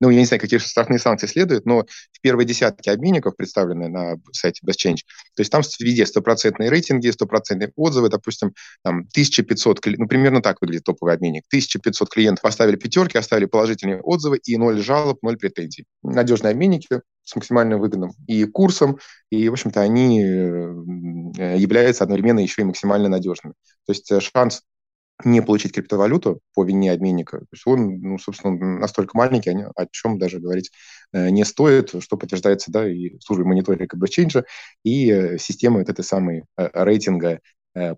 ну, 0.00 0.10
я 0.10 0.18
не 0.18 0.26
знаю, 0.26 0.40
какие 0.40 0.58
штрафные 0.58 0.98
санкции 0.98 1.26
следуют, 1.26 1.66
но 1.66 1.84
в 2.12 2.20
первой 2.20 2.44
десятке 2.44 2.90
обменников, 2.90 3.36
представленные 3.36 3.88
на 3.88 4.16
сайте 4.32 4.60
BestChange, 4.66 5.00
то 5.34 5.40
есть 5.40 5.50
там 5.50 5.62
везде 5.80 6.04
стопроцентные 6.06 6.70
рейтинги, 6.70 7.08
стопроцентные 7.08 7.72
отзывы, 7.76 8.08
допустим, 8.08 8.52
там 8.82 9.00
1500, 9.00 9.80
ну, 9.98 10.06
примерно 10.06 10.42
так 10.42 10.60
выглядит 10.60 10.84
топовый 10.84 11.14
обменник. 11.14 11.44
1500 11.48 12.08
клиентов 12.10 12.42
поставили 12.42 12.76
пятерки, 12.76 13.18
оставили 13.18 13.46
положительные 13.46 14.00
отзывы 14.00 14.38
и 14.44 14.56
ноль 14.56 14.82
жалоб, 14.82 15.18
ноль 15.22 15.36
претензий. 15.36 15.86
Надежные 16.02 16.52
обменники 16.52 17.00
с 17.24 17.34
максимально 17.34 17.78
выгодным 17.78 18.12
и 18.26 18.44
курсом, 18.44 18.98
и, 19.30 19.48
в 19.48 19.52
общем-то, 19.52 19.80
они 19.80 20.22
э, 20.22 21.56
являются 21.56 22.04
одновременно 22.04 22.38
еще 22.38 22.62
и 22.62 22.64
максимально 22.64 23.08
надежными. 23.08 23.54
То 23.86 23.92
есть 23.92 24.10
э, 24.12 24.20
шанс 24.20 24.62
не 25.24 25.40
получить 25.42 25.72
криптовалюту 25.72 26.40
по 26.54 26.64
вине 26.64 26.92
обменника, 26.92 27.38
то 27.38 27.46
есть 27.52 27.66
он, 27.66 28.00
ну, 28.00 28.18
собственно, 28.18 28.78
настолько 28.78 29.16
маленький, 29.16 29.50
о 29.50 29.86
чем 29.90 30.18
даже 30.18 30.40
говорить 30.40 30.70
э, 31.12 31.30
не 31.30 31.44
стоит, 31.44 31.94
что 32.02 32.16
подтверждается, 32.16 32.70
да, 32.70 32.88
и 32.88 33.18
службой 33.20 33.46
мониторинга 33.46 33.96
BestChange, 33.96 34.44
и 34.84 35.10
э, 35.10 35.38
системой 35.38 35.80
вот 35.82 35.88
этой 35.88 36.04
самой 36.04 36.44
э, 36.56 36.68
рейтинга 36.72 37.40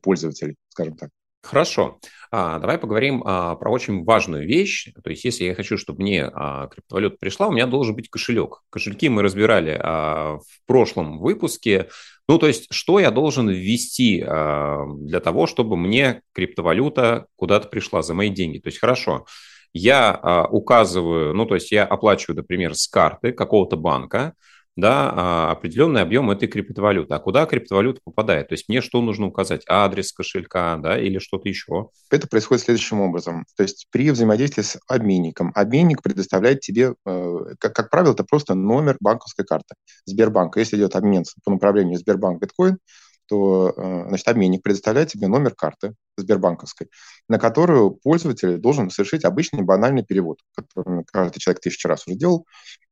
пользователей, 0.02 0.56
скажем 0.70 0.96
так. 0.96 1.10
Хорошо. 1.42 1.98
А, 2.30 2.58
давай 2.58 2.78
поговорим 2.78 3.22
а, 3.24 3.54
про 3.56 3.70
очень 3.70 4.04
важную 4.04 4.46
вещь. 4.46 4.92
То 5.02 5.10
есть, 5.10 5.24
если 5.24 5.44
я 5.44 5.54
хочу, 5.54 5.78
чтобы 5.78 6.02
мне 6.02 6.24
а, 6.24 6.66
криптовалюта 6.66 7.16
пришла, 7.18 7.48
у 7.48 7.52
меня 7.52 7.66
должен 7.66 7.94
быть 7.94 8.10
кошелек. 8.10 8.62
Кошельки 8.70 9.08
мы 9.08 9.22
разбирали 9.22 9.78
а, 9.80 10.38
в 10.38 10.66
прошлом 10.66 11.18
выпуске. 11.20 11.88
Ну, 12.28 12.38
то 12.38 12.46
есть, 12.46 12.66
что 12.70 13.00
я 13.00 13.10
должен 13.10 13.48
ввести 13.48 14.20
э, 14.20 14.84
для 14.98 15.20
того, 15.20 15.46
чтобы 15.46 15.78
мне 15.78 16.20
криптовалюта 16.34 17.26
куда-то 17.36 17.68
пришла 17.68 18.02
за 18.02 18.12
мои 18.12 18.28
деньги? 18.28 18.58
То 18.58 18.68
есть, 18.68 18.78
хорошо, 18.78 19.24
я 19.72 20.20
э, 20.22 20.48
указываю, 20.50 21.34
ну, 21.34 21.46
то 21.46 21.54
есть, 21.54 21.72
я 21.72 21.84
оплачиваю, 21.84 22.36
например, 22.36 22.74
с 22.74 22.86
карты 22.86 23.32
какого-то 23.32 23.76
банка, 23.76 24.34
да, 24.78 25.12
а, 25.12 25.50
определенный 25.50 26.02
объем 26.02 26.30
этой 26.30 26.46
криптовалюты. 26.46 27.12
А 27.12 27.18
куда 27.18 27.46
криптовалюта 27.46 28.00
попадает? 28.04 28.48
То 28.48 28.52
есть 28.52 28.68
мне 28.68 28.80
что 28.80 29.02
нужно 29.02 29.26
указать? 29.26 29.62
Адрес 29.68 30.12
кошелька, 30.12 30.76
да, 30.76 30.96
или 30.96 31.18
что-то 31.18 31.48
еще? 31.48 31.88
Это 32.10 32.28
происходит 32.28 32.62
следующим 32.62 33.00
образом. 33.00 33.44
То 33.56 33.64
есть 33.64 33.88
при 33.90 34.08
взаимодействии 34.12 34.62
с 34.62 34.78
обменником, 34.86 35.50
обменник 35.56 36.00
предоставляет 36.00 36.60
тебе, 36.60 36.94
э, 37.04 37.36
как, 37.58 37.74
как 37.74 37.90
правило, 37.90 38.12
это 38.12 38.22
просто 38.22 38.54
номер 38.54 38.96
банковской 39.00 39.44
карты 39.44 39.74
Сбербанка. 40.04 40.60
Если 40.60 40.76
идет 40.76 40.94
обмен 40.94 41.24
по 41.44 41.50
направлению 41.50 41.98
Сбербанк 41.98 42.40
биткоин, 42.40 42.78
то 43.26 43.74
э, 43.76 44.04
значит, 44.08 44.28
обменник 44.28 44.62
предоставляет 44.62 45.08
тебе 45.08 45.26
номер 45.26 45.56
карты 45.56 45.94
сбербанковской, 46.16 46.88
на 47.28 47.40
которую 47.40 47.90
пользователь 47.90 48.58
должен 48.58 48.90
совершить 48.90 49.24
обычный 49.24 49.62
банальный 49.62 50.04
перевод, 50.04 50.38
который 50.54 51.04
каждый 51.12 51.40
человек 51.40 51.60
тысячу 51.60 51.88
раз 51.88 52.06
уже 52.06 52.16
делал. 52.16 52.46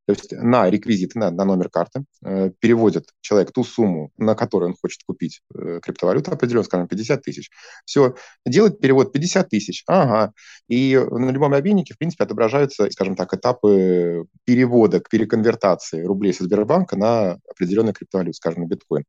То 0.07 0.13
есть 0.13 0.31
на 0.33 0.71
реквизиты, 0.71 1.19
на, 1.19 1.31
на 1.33 1.45
номер 1.45 1.69
карты 1.69 2.05
э, 2.25 2.51
переводит 2.61 3.09
человек 3.21 3.53
ту 3.53 3.65
сумму, 3.65 4.13
на 4.17 4.37
которую 4.37 4.71
он 4.71 4.77
хочет 4.81 5.01
купить 5.05 5.43
э, 5.53 5.81
криптовалюту 5.83 6.31
определенно, 6.31 6.63
скажем, 6.63 6.87
50 6.87 7.23
тысяч. 7.23 7.51
Все, 7.85 8.15
делает 8.47 8.79
перевод 8.81 9.13
50 9.13 9.49
тысяч, 9.49 9.83
ага. 9.89 10.33
И 10.69 10.97
на 10.97 11.31
любом 11.31 11.55
обменнике, 11.55 11.95
в 11.95 11.99
принципе, 11.99 12.23
отображаются, 12.23 12.89
скажем 12.93 13.17
так, 13.17 13.35
этапы 13.35 14.27
перевода, 14.45 15.01
переконвертации 15.01 16.05
рублей 16.05 16.33
со 16.33 16.45
Сбербанка 16.45 16.97
на 16.97 17.39
определенную 17.51 17.95
криптовалюту, 17.95 18.37
скажем, 18.37 18.63
на 18.63 18.67
биткоин. 18.67 19.05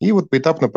И 0.00 0.10
вот 0.10 0.30
поэтапно 0.30 0.68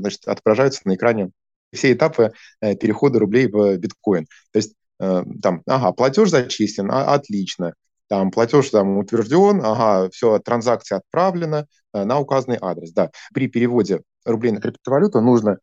значит, 0.00 0.28
отображаются 0.28 0.82
на 0.84 0.94
экране 0.94 1.30
все 1.72 1.94
этапы 1.94 2.32
э, 2.60 2.76
перехода 2.76 3.18
рублей 3.18 3.48
в 3.50 3.78
биткоин. 3.78 4.26
То 4.52 4.58
есть 4.58 4.74
там, 4.98 5.62
ага, 5.66 5.90
платеж 5.90 6.30
зачислен, 6.30 6.88
а, 6.92 7.14
отлично, 7.14 7.74
там 8.12 8.30
платеж 8.30 8.68
там 8.68 8.98
утвержден, 8.98 9.62
ага, 9.64 10.10
все, 10.10 10.38
транзакция 10.38 10.98
отправлена 10.98 11.66
на 11.94 12.20
указанный 12.20 12.58
адрес, 12.60 12.92
да. 12.92 13.10
При 13.32 13.48
переводе 13.48 14.02
рублей 14.26 14.52
на 14.52 14.60
криптовалюту 14.60 15.22
нужно, 15.22 15.56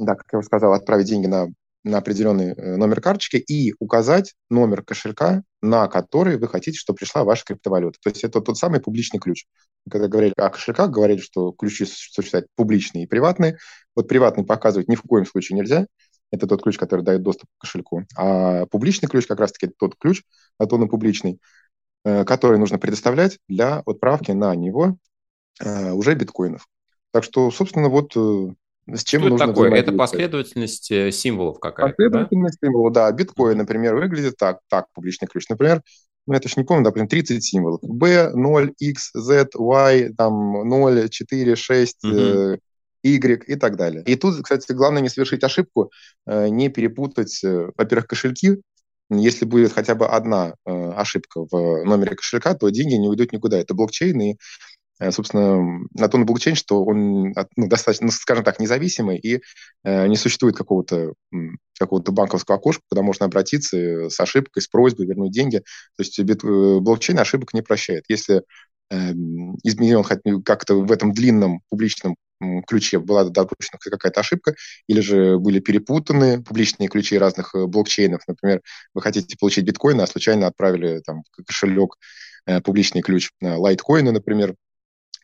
да, 0.00 0.16
как 0.16 0.26
я 0.32 0.40
уже 0.40 0.46
сказал, 0.46 0.72
отправить 0.72 1.06
деньги 1.06 1.28
на 1.28 1.46
на 1.84 1.98
определенный 1.98 2.54
э, 2.54 2.76
номер 2.76 3.00
карточки 3.00 3.36
и 3.36 3.74
указать 3.78 4.34
номер 4.50 4.82
кошелька, 4.82 5.42
на 5.60 5.86
который 5.86 6.38
вы 6.38 6.48
хотите, 6.48 6.78
чтобы 6.78 6.96
пришла 6.96 7.24
ваша 7.24 7.44
криптовалюта. 7.44 7.98
То 8.02 8.08
есть 8.08 8.24
это 8.24 8.40
тот 8.40 8.56
самый 8.56 8.80
публичный 8.80 9.20
ключ. 9.20 9.44
Когда 9.88 10.08
говорили 10.08 10.32
о 10.38 10.48
кошельках, 10.48 10.90
говорили, 10.90 11.18
что 11.18 11.52
ключи 11.52 11.84
существуют 11.84 12.46
публичные 12.56 13.04
и 13.04 13.06
приватные. 13.06 13.58
Вот 13.94 14.08
приватный 14.08 14.44
показывать 14.44 14.88
ни 14.88 14.96
в 14.96 15.02
коем 15.02 15.26
случае 15.26 15.58
нельзя. 15.58 15.86
Это 16.30 16.46
тот 16.46 16.62
ключ, 16.62 16.78
который 16.78 17.04
дает 17.04 17.22
доступ 17.22 17.48
к 17.58 17.60
кошельку. 17.60 18.04
А 18.16 18.64
публичный 18.66 19.08
ключ 19.08 19.26
как 19.26 19.38
раз-таки 19.38 19.72
тот 19.78 19.94
ключ, 19.96 20.22
а 20.58 20.66
то 20.66 20.76
он 20.76 20.88
публичный, 20.88 21.34
э, 21.34 21.36
который 22.04 22.58
нужно 22.58 22.78
предоставлять 22.78 23.38
для 23.48 23.80
отправки 23.86 24.32
на 24.32 24.54
него 24.54 24.96
э, 25.60 25.92
уже 25.92 26.14
биткоинов. 26.14 26.66
Так 27.12 27.24
что, 27.24 27.50
собственно, 27.50 27.88
вот 27.88 28.14
с 28.92 29.02
чем 29.02 29.22
Что 29.22 29.30
нужно 29.30 29.44
это 29.44 29.52
такое? 29.52 29.70
Это 29.72 29.92
последовательность 29.92 30.90
э, 30.90 31.10
символов 31.10 31.58
какая-то, 31.58 31.92
Последовательность 31.92 32.58
да? 32.60 32.66
символов, 32.66 32.92
да. 32.92 33.10
Биткоин, 33.12 33.56
например, 33.56 33.94
выглядит 33.94 34.36
так, 34.36 34.58
так, 34.68 34.86
публичный 34.92 35.26
ключ. 35.26 35.48
Например, 35.48 35.82
ну, 36.26 36.34
это 36.34 36.48
ж 36.48 36.56
не 36.56 36.64
помню, 36.64 36.84
допустим, 36.84 37.08
30 37.08 37.42
символов. 37.42 37.80
B, 37.82 38.30
0, 38.34 38.72
X, 38.78 39.10
Z, 39.14 39.48
Y, 39.54 40.14
там, 40.16 40.68
0, 40.68 41.08
4, 41.08 41.56
6, 41.56 42.04
угу. 42.04 42.14
э, 42.14 42.58
Y 43.02 43.44
и 43.46 43.56
так 43.56 43.76
далее. 43.76 44.02
И 44.04 44.16
тут, 44.16 44.42
кстати, 44.42 44.72
главное 44.72 45.00
не 45.00 45.08
совершить 45.08 45.44
ошибку, 45.44 45.90
э, 46.26 46.48
не 46.48 46.68
перепутать, 46.68 47.42
э, 47.42 47.70
во-первых, 47.76 48.06
кошельки. 48.06 48.60
Если 49.10 49.44
будет 49.44 49.72
хотя 49.72 49.94
бы 49.94 50.06
одна 50.06 50.54
э, 50.66 50.92
ошибка 50.92 51.44
в 51.50 51.84
номере 51.84 52.16
кошелька, 52.16 52.54
то 52.54 52.68
деньги 52.70 52.94
не 52.94 53.08
уйдут 53.08 53.32
никуда. 53.32 53.58
Это 53.58 53.74
блокчейн, 53.74 54.20
и 54.20 54.36
Э, 55.00 55.10
собственно, 55.10 55.80
на 55.94 56.08
то 56.08 56.18
на 56.18 56.24
блокчейн, 56.24 56.54
что 56.54 56.84
он 56.84 57.34
ну, 57.56 57.68
достаточно, 57.68 58.06
ну, 58.06 58.12
скажем 58.12 58.44
так, 58.44 58.60
независимый 58.60 59.18
и 59.18 59.40
э, 59.82 60.06
не 60.06 60.16
существует 60.16 60.56
какого-то 60.56 61.14
какого-то 61.78 62.12
банковского 62.12 62.58
окошка, 62.58 62.82
куда 62.88 63.02
можно 63.02 63.26
обратиться 63.26 63.76
э, 63.76 64.10
с 64.10 64.20
ошибкой, 64.20 64.62
с 64.62 64.68
просьбой 64.68 65.06
вернуть 65.06 65.32
деньги. 65.32 65.58
То 65.58 66.02
есть 66.04 66.18
бит, 66.20 66.44
э, 66.44 66.78
блокчейн 66.80 67.18
ошибок 67.18 67.52
не 67.54 67.62
прощает. 67.62 68.04
Если 68.08 68.42
изменен 68.90 70.42
как-то 70.42 70.76
в 70.76 70.92
этом 70.92 71.12
длинном 71.12 71.60
публичном 71.68 72.16
ключе 72.66 72.98
была 72.98 73.24
допущена 73.24 73.78
какая-то 73.80 74.20
ошибка, 74.20 74.54
или 74.86 75.00
же 75.00 75.38
были 75.38 75.60
перепутаны 75.60 76.42
публичные 76.42 76.88
ключи 76.88 77.16
разных 77.16 77.54
блокчейнов. 77.54 78.22
Например, 78.26 78.60
вы 78.92 79.02
хотите 79.02 79.36
получить 79.38 79.64
биткоины, 79.64 80.02
а 80.02 80.06
случайно 80.06 80.46
отправили 80.48 81.00
там 81.04 81.22
кошелек 81.46 81.96
публичный 82.62 83.00
ключ 83.00 83.30
лайткоина, 83.40 84.12
например, 84.12 84.54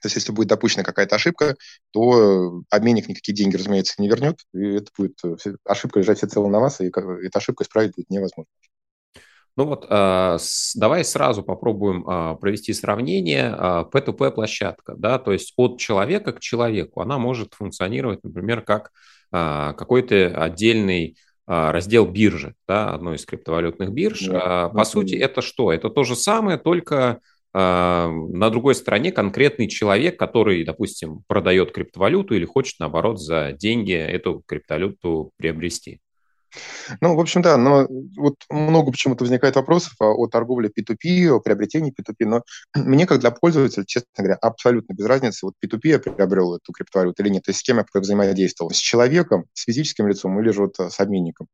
то 0.00 0.06
есть, 0.06 0.16
если 0.16 0.32
будет 0.32 0.48
допущена 0.48 0.82
какая-то 0.82 1.16
ошибка, 1.16 1.56
то 1.90 2.62
обменник 2.70 3.08
никакие 3.08 3.34
деньги, 3.34 3.56
разумеется, 3.56 3.94
не 3.98 4.08
вернет, 4.08 4.40
и 4.54 4.76
это 4.76 4.90
будет 4.96 5.18
э, 5.24 5.36
ошибка 5.66 5.98
лежать 6.00 6.18
всецело 6.18 6.48
на 6.48 6.58
вас, 6.58 6.80
и 6.80 6.86
эту 6.86 7.28
ошибку 7.34 7.64
исправить 7.64 7.94
будет 7.94 8.08
невозможно. 8.08 8.50
Ну 9.60 9.66
вот, 9.66 9.84
а, 9.90 10.38
давай 10.74 11.04
сразу 11.04 11.42
попробуем 11.42 12.02
а, 12.06 12.34
провести 12.36 12.72
сравнение. 12.72 13.54
P2P-площадка, 13.92 14.94
да, 14.96 15.18
то 15.18 15.32
есть 15.34 15.52
от 15.58 15.78
человека 15.78 16.32
к 16.32 16.40
человеку 16.40 17.02
она 17.02 17.18
может 17.18 17.52
функционировать, 17.52 18.24
например, 18.24 18.62
как 18.62 18.90
а, 19.30 19.74
какой-то 19.74 20.28
отдельный 20.28 21.18
раздел 21.46 22.06
биржи, 22.06 22.54
да, 22.66 22.94
одной 22.94 23.16
из 23.16 23.26
криптовалютных 23.26 23.92
бирж. 23.92 24.28
Да, 24.28 24.70
По 24.70 24.84
сути, 24.84 25.16
это 25.16 25.42
что? 25.42 25.74
Это 25.74 25.90
то 25.90 26.04
же 26.04 26.16
самое, 26.16 26.56
только 26.56 27.18
на 27.52 28.50
другой 28.50 28.76
стороне 28.76 29.10
конкретный 29.10 29.66
человек, 29.66 30.16
который, 30.16 30.64
допустим, 30.64 31.24
продает 31.26 31.72
криптовалюту 31.72 32.36
или 32.36 32.44
хочет, 32.44 32.78
наоборот, 32.78 33.20
за 33.20 33.50
деньги 33.50 33.92
эту 33.92 34.44
криптовалюту 34.46 35.32
приобрести. 35.36 36.00
Ну, 37.00 37.14
в 37.14 37.20
общем, 37.20 37.42
да, 37.42 37.56
но 37.56 37.86
вот 38.16 38.36
много 38.50 38.90
почему-то 38.90 39.24
возникает 39.24 39.56
вопросов 39.56 39.94
о 40.00 40.26
торговле 40.26 40.68
P2P, 40.68 41.28
о 41.28 41.40
приобретении 41.40 41.92
P2P, 41.92 42.26
но 42.26 42.42
мне, 42.74 43.06
как 43.06 43.20
для 43.20 43.30
пользователя, 43.30 43.84
честно 43.84 44.08
говоря, 44.16 44.34
абсолютно 44.36 44.94
без 44.94 45.06
разницы, 45.06 45.46
вот 45.46 45.54
P2P 45.64 45.80
я 45.84 45.98
приобрел 45.98 46.54
эту 46.54 46.72
криптовалюту 46.72 47.22
или 47.22 47.30
нет, 47.30 47.44
то 47.44 47.50
есть 47.50 47.60
с 47.60 47.62
кем 47.62 47.78
я 47.78 47.84
взаимодействовал, 47.94 48.70
с 48.72 48.76
человеком, 48.78 49.44
с 49.52 49.64
физическим 49.64 50.08
лицом 50.08 50.40
или 50.40 50.50
же 50.50 50.62
вот 50.62 50.78
с 50.78 50.98
обменником. 51.00 51.46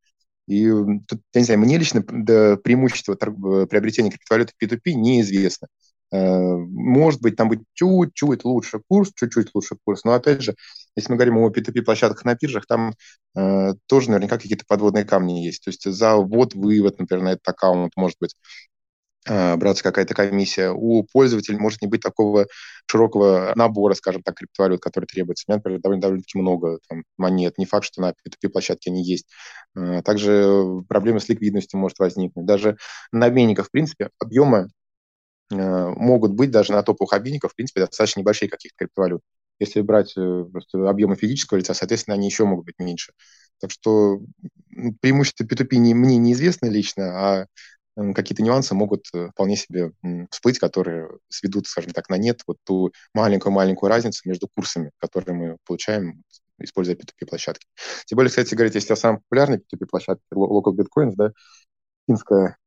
И 0.46 0.68
тут, 1.08 1.20
я 1.34 1.40
не 1.40 1.44
знаю, 1.44 1.60
мне 1.60 1.76
лично 1.76 2.02
преимущество 2.02 3.14
приобретения 3.14 4.10
криптовалюты 4.10 4.52
P2P 4.62 4.92
неизвестно. 4.92 5.68
Э, 6.12 6.56
может 6.56 7.20
быть, 7.20 7.36
там 7.36 7.48
будет 7.48 7.64
чуть-чуть 7.74 8.44
лучше 8.44 8.80
курс, 8.88 9.12
чуть-чуть 9.14 9.50
лучше 9.54 9.76
курс, 9.84 10.04
но 10.04 10.12
опять 10.12 10.42
же, 10.42 10.54
если 10.96 11.12
мы 11.12 11.16
говорим 11.16 11.38
о 11.38 11.50
P2P-площадках 11.50 12.24
на 12.24 12.34
биржах, 12.34 12.66
там 12.66 12.94
э, 13.36 13.74
тоже 13.86 14.10
наверняка 14.10 14.38
какие-то 14.38 14.64
подводные 14.66 15.04
камни 15.04 15.44
есть. 15.44 15.64
То 15.64 15.70
есть 15.70 15.84
за 15.84 16.16
ввод-вывод, 16.16 16.98
например, 16.98 17.24
на 17.24 17.32
этот 17.32 17.48
аккаунт 17.48 17.92
может 17.96 18.16
быть 18.20 18.34
э, 19.28 19.56
браться 19.56 19.82
какая-то 19.82 20.14
комиссия. 20.14 20.70
У 20.70 21.04
пользователя 21.04 21.58
может 21.58 21.82
не 21.82 21.88
быть 21.88 22.02
такого 22.02 22.46
широкого 22.86 23.52
набора, 23.56 23.94
скажем 23.94 24.22
так, 24.22 24.36
криптовалют, 24.36 24.80
который 24.80 25.06
требуется. 25.06 25.44
У 25.46 25.52
меня, 25.52 25.58
например, 25.58 25.80
довольно, 25.80 26.02
довольно-таки 26.02 26.38
много 26.38 26.78
там, 26.88 27.04
монет. 27.18 27.58
Не 27.58 27.66
факт, 27.66 27.84
что 27.86 28.00
на 28.00 28.10
P2P-площадке 28.10 28.90
они 28.90 29.04
есть. 29.04 29.26
Э, 29.76 30.02
также 30.02 30.82
проблемы 30.88 31.20
с 31.20 31.28
ликвидностью 31.28 31.78
может 31.78 31.98
возникнуть. 31.98 32.46
Даже 32.46 32.78
на 33.12 33.26
обменниках, 33.26 33.66
в 33.68 33.70
принципе, 33.70 34.10
объемы 34.18 34.70
Э, 35.52 35.88
могут 35.96 36.32
быть 36.32 36.50
даже 36.50 36.72
на 36.72 36.82
топовых 36.82 37.12
обменниках, 37.12 37.52
в 37.52 37.54
принципе, 37.54 37.80
достаточно 37.80 38.20
небольшие 38.20 38.48
каких-то 38.48 38.76
криптовалют. 38.78 39.22
Если 39.58 39.80
брать 39.80 40.12
э, 40.16 40.44
просто 40.52 40.88
объемы 40.88 41.16
физического 41.16 41.58
лица, 41.58 41.75
соответственно, 41.75 42.14
они 42.14 42.26
еще 42.26 42.44
могут 42.44 42.66
быть 42.66 42.78
меньше. 42.78 43.12
Так 43.58 43.70
что 43.70 44.20
преимущества 45.00 45.44
P2P 45.44 45.76
не, 45.76 45.94
мне 45.94 46.18
неизвестны 46.18 46.66
лично, 46.68 47.04
а 47.06 47.46
какие-то 48.14 48.42
нюансы 48.42 48.75
могут 48.75 49.06
э, 49.14 49.28
вполне 49.30 49.56
себе 49.56 49.92
всплыть, 50.30 50.58
которые 50.58 51.08
сведут, 51.28 51.66
скажем 51.66 51.92
так, 51.92 52.08
на 52.10 52.16
нет 52.16 52.42
вот 52.46 52.58
ту 52.64 52.92
маленькую-маленькую 53.14 53.88
разницу 53.88 54.28
между 54.28 54.48
курсами, 54.48 54.90
которые 54.98 55.34
мы 55.34 55.56
получаем, 55.64 56.22
используя 56.58 56.96
P2P-площадки. 56.96 57.66
Тем 58.04 58.16
более, 58.16 58.28
кстати, 58.28 58.54
говорить, 58.54 58.75
если 58.75 58.92
о 58.92 58.96
самой 58.96 59.20
популярной 59.20 59.58
P2P-площадке, 59.58 60.22
Local 60.34 60.75
Bitcoins, 60.76 61.14
да, 61.16 61.32
финская 62.06 62.58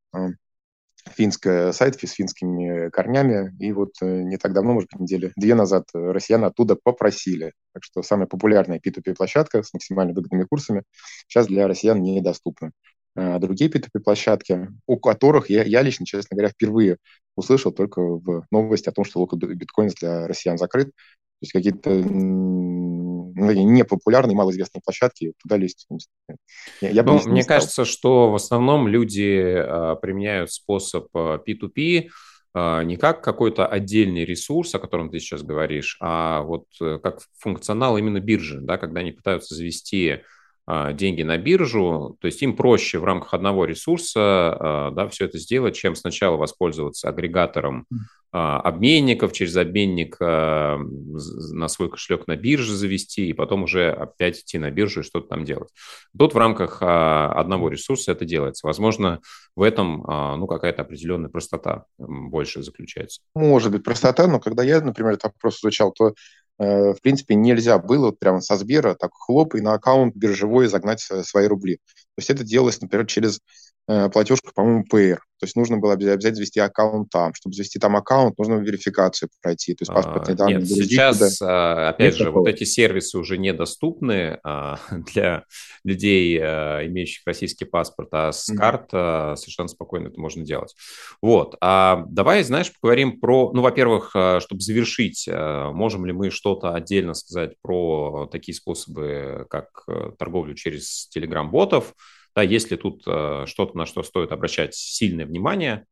финская 1.16 1.72
сайт 1.72 1.96
с 2.00 2.12
финскими 2.12 2.90
корнями. 2.90 3.56
И 3.60 3.72
вот 3.72 3.92
э, 4.02 4.22
не 4.24 4.38
так 4.38 4.54
давно, 4.54 4.74
может 4.74 4.90
быть, 4.92 5.02
недели 5.02 5.32
две 5.36 5.56
назад 5.56 5.86
э, 5.94 6.12
россияне 6.12 6.46
оттуда 6.46 6.76
попросили. 6.82 7.54
Так 7.74 7.84
что 7.84 8.04
самая 8.04 8.28
популярная 8.28 8.80
P2P-площадка 8.80 9.64
с 9.64 9.74
максимально 9.74 10.14
выгодными 10.14 10.44
курсами 10.44 10.84
сейчас 11.28 11.48
для 11.48 11.68
россиян 11.68 12.02
недоступна. 12.02 12.72
А 13.16 13.40
другие 13.40 13.70
P2P-площадки, 13.70 14.70
у 14.88 14.98
которых 14.98 15.50
я, 15.50 15.64
я 15.64 15.82
лично, 15.82 16.06
честно 16.06 16.36
говоря, 16.36 16.50
впервые 16.50 16.98
услышал 17.36 17.72
только 17.72 18.02
в 18.02 18.46
новости 18.52 18.90
о 18.90 18.92
том, 18.92 19.06
что 19.06 19.24
Local 19.24 19.40
Bitcoins 19.40 19.94
для 20.00 20.28
россиян 20.28 20.58
закрыт. 20.58 20.88
То 20.88 21.44
есть 21.44 21.54
какие-то 21.54 21.90
ну, 23.40 23.52
непопулярные, 23.52 24.36
малоизвестные 24.36 24.82
площадки, 24.84 25.34
туда 25.42 25.58
лезть. 25.58 25.88
Я, 26.82 26.90
я 26.90 27.04
ну, 27.04 27.20
мне 27.26 27.44
кажется, 27.44 27.86
что 27.86 28.32
в 28.32 28.36
основном 28.36 28.88
люди 28.88 29.56
а, 29.56 29.96
применяют 29.96 30.52
способ 30.52 31.08
а, 31.16 31.38
P2P 31.38 32.10
а, 32.54 32.84
не 32.84 32.98
как 32.98 33.24
какой-то 33.24 33.68
отдельный 33.68 34.26
ресурс, 34.26 34.74
о 34.74 34.80
котором 34.80 35.10
ты 35.12 35.20
сейчас 35.20 35.44
говоришь, 35.44 35.98
а 36.02 36.42
вот 36.42 36.66
э, 36.82 37.00
как 37.02 37.20
функционал 37.38 37.98
именно 37.98 38.20
биржи, 38.20 38.60
да, 38.60 38.78
когда 38.78 39.02
они 39.02 39.12
пытаются 39.12 39.54
завести 39.54 40.10
а, 40.10 40.22
деньги 40.94 41.24
на 41.24 41.38
биржу, 41.38 42.18
то 42.20 42.28
есть 42.28 42.42
им 42.42 42.56
проще 42.56 43.00
в 43.00 43.04
рамках 43.04 43.34
одного 43.34 43.66
ресурса 43.66 44.20
а, 44.22 44.92
да, 44.92 45.08
все 45.08 45.26
это 45.26 45.40
сделать, 45.40 45.76
чем 45.76 45.96
сначала 45.96 46.38
воспользоваться 46.38 47.10
агрегатором 47.10 47.88
а, 48.32 48.60
обменников, 48.60 49.34
через 49.34 49.56
обменник 49.58 50.20
на 50.20 51.68
свой 51.68 51.90
кошелек 51.90 52.28
на 52.28 52.36
бирже 52.36 52.76
завести, 52.76 53.30
и 53.30 53.34
потом 53.34 53.64
уже 53.64 53.90
опять 53.90 54.42
идти 54.42 54.60
на 54.60 54.70
биржу 54.70 55.00
и 55.00 55.04
что-то 55.04 55.28
там 55.30 55.44
делать. 55.44 55.70
Тут 56.18 56.34
в 56.34 56.38
рамках 56.38 56.82
одного 56.82 57.70
ресурса 57.70 58.12
это 58.12 58.26
делается. 58.26 58.68
Возможно, 58.68 59.22
в 59.56 59.64
этом 59.64 60.04
ну, 60.08 60.46
какая-то 60.48 60.84
определенная 60.84 61.30
простота 61.30 61.86
больше 61.98 62.62
заключается. 62.62 63.22
Может 63.34 63.72
быть, 63.72 63.84
простота, 63.84 64.28
но 64.28 64.40
когда 64.40 64.64
я, 64.64 64.82
например, 64.82 65.14
этот 65.14 65.34
вопрос 65.34 65.60
изучал, 65.60 65.92
то 65.92 66.14
в 66.60 66.98
принципе, 67.02 67.36
нельзя 67.36 67.80
было 67.80 68.08
вот 68.08 68.20
прямо 68.20 68.42
со 68.42 68.58
Сбера 68.58 68.94
так 68.94 69.12
хлоп 69.14 69.56
и 69.56 69.62
на 69.62 69.74
аккаунт 69.74 70.16
биржевой 70.16 70.68
загнать 70.68 71.00
свои 71.00 71.48
рубли. 71.48 71.78
То 71.78 72.20
есть 72.20 72.30
это 72.30 72.44
делалось, 72.44 72.82
например, 72.82 73.08
через 73.08 73.40
платежка, 74.12 74.52
по-моему, 74.54 74.86
PR. 74.92 75.18
То 75.40 75.46
есть 75.46 75.56
нужно 75.56 75.78
было 75.78 75.94
обязательно 75.94 76.36
завести 76.36 76.60
аккаунт 76.60 77.10
там. 77.10 77.34
Чтобы 77.34 77.56
завести 77.56 77.80
там 77.80 77.96
аккаунт, 77.96 78.38
нужно 78.38 78.56
верификацию 78.56 79.30
пройти. 79.42 79.74
То 79.74 79.84
есть 79.84 79.94
паспортные 79.94 80.36
данные. 80.36 80.58
Нет, 80.58 80.68
сейчас, 80.68 81.38
туда. 81.38 81.90
опять 81.90 82.08
Нет 82.08 82.16
же, 82.16 82.24
такого. 82.26 82.40
вот 82.42 82.50
эти 82.50 82.66
сервисы 82.66 83.18
уже 83.18 83.38
недоступны 83.38 84.40
а, 84.44 84.80
для 84.92 85.46
людей, 85.86 86.38
а, 86.42 86.86
имеющих 86.86 87.22
российский 87.26 87.64
паспорт, 87.64 88.10
а 88.12 88.34
с 88.34 88.50
mm-hmm. 88.50 88.58
карт 88.58 88.90
а, 88.92 89.36
совершенно 89.38 89.70
спокойно 89.70 90.10
это 90.10 90.20
можно 90.20 90.44
делать. 90.44 90.76
Вот. 91.22 91.56
А 91.62 92.04
давай, 92.10 92.44
знаешь, 92.44 92.74
поговорим 92.78 93.22
про, 93.22 93.54
ну, 93.54 93.62
во-первых, 93.62 94.10
чтобы 94.10 94.60
завершить, 94.60 95.28
можем 95.28 96.06
ли 96.06 96.12
мы 96.12 96.32
что-то 96.32 96.74
отдельно 96.74 97.14
сказать 97.14 97.54
про 97.62 98.28
такие 98.30 98.56
способы, 98.56 99.46
как 99.50 99.86
торговлю 100.18 100.54
через 100.56 101.08
телеграм-ботов, 101.08 101.94
да, 102.36 102.44
есть 102.44 102.72
ли 102.72 102.78
тут 102.78 103.04
э, 103.08 103.46
что-то, 103.48 103.78
на 103.78 103.86
что 103.86 104.04
стоит 104.04 104.32
обращать 104.32 104.76
сильное 104.76 105.26
внимание? 105.26 105.86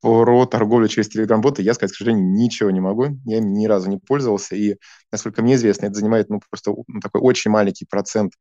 Про 0.00 0.46
торговлю 0.46 0.88
через 0.88 1.14
Telegram-боты 1.14 1.62
я 1.62 1.74
сказать, 1.74 1.92
к 1.92 1.96
сожалению, 1.96 2.32
ничего 2.32 2.70
не 2.70 2.80
могу. 2.80 3.18
Я 3.26 3.40
ни 3.40 3.66
разу 3.66 3.90
не 3.90 3.98
пользовался. 3.98 4.56
И, 4.56 4.76
насколько 5.12 5.42
мне 5.42 5.54
известно, 5.54 5.86
это 5.86 5.94
занимает 5.94 6.30
ну, 6.30 6.40
просто 6.50 6.72
ну, 6.86 7.00
такой 7.00 7.20
очень 7.20 7.50
маленький 7.50 7.84
процент 7.84 8.32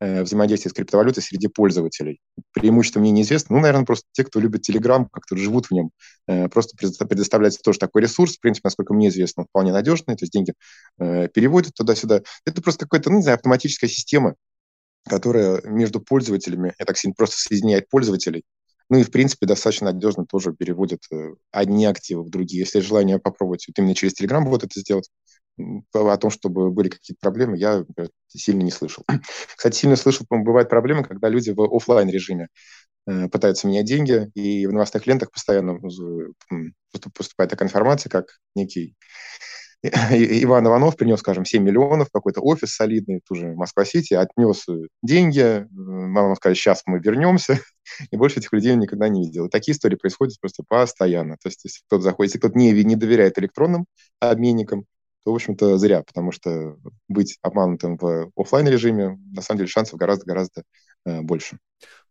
э, 0.00 0.22
взаимодействия 0.22 0.70
с 0.70 0.74
криптовалютой 0.74 1.22
среди 1.22 1.48
пользователей. 1.48 2.20
Преимущество 2.52 3.00
мне 3.00 3.10
неизвестно. 3.10 3.56
Ну, 3.56 3.62
наверное, 3.62 3.86
просто 3.86 4.06
те, 4.12 4.22
кто 4.24 4.38
любит 4.38 4.68
Telegram, 4.68 5.06
как-то 5.10 5.34
живут 5.36 5.66
в 5.66 5.70
нем, 5.70 5.90
э, 6.28 6.48
просто 6.48 6.76
предоставляется 6.76 7.60
тоже 7.64 7.78
такой 7.78 8.02
ресурс. 8.02 8.36
В 8.36 8.40
принципе, 8.40 8.66
насколько 8.66 8.92
мне 8.92 9.08
известно, 9.08 9.42
он 9.42 9.46
вполне 9.48 9.72
надежный. 9.72 10.14
То 10.14 10.24
есть 10.24 10.32
деньги 10.32 10.52
переводят 10.98 11.72
туда-сюда. 11.74 12.20
Это 12.44 12.60
просто 12.60 12.84
какая-то, 12.84 13.10
ну, 13.10 13.16
не 13.16 13.22
знаю, 13.22 13.36
автоматическая 13.36 13.88
система, 13.88 14.36
которая 15.08 15.62
между 15.62 16.00
пользователями, 16.00 16.74
я 16.78 16.84
так 16.84 16.96
сильно 16.96 17.14
просто 17.14 17.36
соединяет 17.36 17.88
пользователей, 17.88 18.44
ну 18.88 18.98
и, 18.98 19.04
в 19.04 19.10
принципе, 19.10 19.46
достаточно 19.46 19.90
надежно 19.90 20.26
тоже 20.26 20.52
переводит 20.52 21.00
э, 21.10 21.30
одни 21.50 21.86
активы 21.86 22.24
в 22.24 22.30
другие. 22.30 22.60
Если 22.60 22.80
желание 22.80 23.18
попробовать 23.18 23.64
вот 23.66 23.78
именно 23.78 23.94
через 23.94 24.12
Telegram 24.12 24.44
вот 24.44 24.64
это 24.64 24.78
сделать, 24.78 25.08
о 25.94 26.16
том, 26.16 26.30
чтобы 26.30 26.70
были 26.70 26.88
какие-то 26.88 27.18
проблемы, 27.20 27.56
я 27.56 27.84
сильно 28.28 28.62
не 28.62 28.70
слышал. 28.70 29.04
Кстати, 29.56 29.76
сильно 29.76 29.96
слышал, 29.96 30.26
бывают 30.28 30.68
проблемы, 30.68 31.04
когда 31.04 31.28
люди 31.28 31.50
в 31.50 31.60
офлайн 31.74 32.08
режиме 32.08 32.48
э, 33.06 33.28
пытаются 33.28 33.66
менять 33.66 33.86
деньги, 33.86 34.30
и 34.34 34.66
в 34.66 34.72
новостных 34.72 35.06
лентах 35.06 35.30
постоянно 35.30 35.78
поступает 37.14 37.50
такая 37.50 37.68
информация, 37.68 38.10
как 38.10 38.26
некий 38.54 38.94
Иван 39.82 40.66
Иванов 40.66 40.96
принес, 40.96 41.18
скажем, 41.18 41.44
7 41.44 41.62
миллионов, 41.62 42.08
какой-то 42.12 42.40
офис 42.40 42.74
солидный, 42.74 43.20
тоже 43.26 43.54
Москва-Сити, 43.54 44.14
отнес 44.14 44.64
деньги, 45.02 45.66
мама 45.70 46.36
сказала, 46.36 46.54
сейчас 46.54 46.82
мы 46.86 47.00
вернемся, 47.00 47.58
и 48.10 48.16
больше 48.16 48.38
этих 48.38 48.52
людей 48.52 48.72
он 48.74 48.78
никогда 48.78 49.08
не 49.08 49.24
видел. 49.26 49.46
И 49.46 49.50
такие 49.50 49.74
истории 49.74 49.96
происходят 49.96 50.38
просто 50.40 50.62
постоянно. 50.66 51.36
То 51.42 51.48
есть, 51.48 51.64
если 51.64 51.80
кто-то 51.86 52.02
заходит, 52.02 52.30
если 52.30 52.38
кто-то 52.38 52.58
не, 52.58 52.72
не 52.84 52.94
доверяет 52.94 53.38
электронным 53.38 53.86
обменникам, 54.20 54.84
то, 55.24 55.32
в 55.32 55.34
общем-то, 55.34 55.78
зря, 55.78 56.02
потому 56.02 56.32
что 56.32 56.76
быть 57.08 57.38
обманутым 57.42 57.96
в 57.96 58.30
офлайн 58.36 58.68
режиме 58.68 59.18
на 59.32 59.42
самом 59.42 59.58
деле, 59.58 59.68
шансов 59.68 59.98
гораздо-гораздо 59.98 60.60
э, 60.60 60.64
больше. 61.04 61.58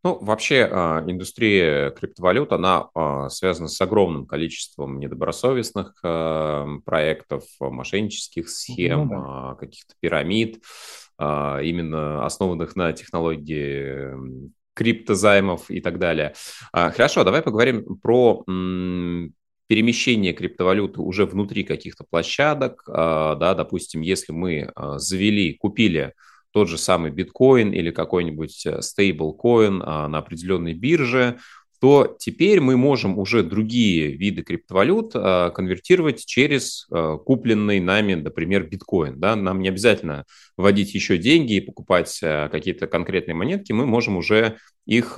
Ну, 0.04 0.18
вообще 0.20 0.68
а, 0.72 1.04
индустрия 1.06 1.92
криптовалют, 1.92 2.52
она 2.54 2.88
а, 2.96 3.30
связана 3.30 3.68
с 3.68 3.80
огромным 3.82 4.26
количеством 4.26 5.00
недобросовестных 5.00 5.94
а, 6.04 6.66
проектов, 6.84 7.44
мошеннических 7.60 8.50
схем, 8.50 9.10
ну, 9.10 9.10
да. 9.10 9.56
каких-то 9.60 9.94
пирамид, 10.00 10.64
именно 11.20 12.26
основанных 12.26 12.76
на 12.76 12.94
технологии 12.94 14.12
криптозаймов 14.74 15.70
и 15.70 15.80
так 15.80 16.00
далее. 16.00 16.34
Хорошо, 16.74 17.24
давай 17.24 17.44
поговорим 17.44 18.00
про 18.00 18.44
перемещение 19.68 20.34
криптовалюты 20.34 21.00
уже 21.02 21.28
внутри 21.28 21.64
каких-то 21.64 22.06
площадок. 22.10 22.82
Да, 22.88 23.54
допустим, 23.54 24.02
если 24.02 24.32
мы 24.32 24.72
завели, 24.96 25.54
купили 25.54 26.16
тот 26.52 26.70
же 26.70 26.78
самый 26.78 27.12
биткоин 27.12 27.72
или 27.74 27.92
какой-нибудь 27.92 28.66
э, 28.66 28.82
стейблкоин 28.82 29.82
а, 29.86 30.08
на 30.08 30.20
определенной 30.20 30.74
бирже, 30.74 31.40
то 31.80 32.16
теперь 32.20 32.60
мы 32.60 32.78
можем 32.78 33.18
уже 33.18 33.42
другие 33.42 34.12
виды 34.12 34.44
криптовалют 34.44 35.14
а, 35.16 35.50
конвертировать 35.50 36.26
через 36.26 36.88
а, 36.92 37.18
купленный 37.18 37.80
нами, 37.80 38.14
например, 38.14 38.68
биткоин. 38.68 39.20
Да? 39.20 39.36
Нам 39.36 39.62
не 39.62 39.70
обязательно 39.70 40.26
вводить 40.58 40.94
еще 40.94 41.18
деньги 41.18 41.54
и 41.54 41.62
покупать 41.62 42.20
какие-то 42.20 42.88
конкретные 42.88 43.34
монетки, 43.36 43.72
мы 43.72 43.86
можем 43.86 44.18
уже 44.18 44.58
их 44.86 45.18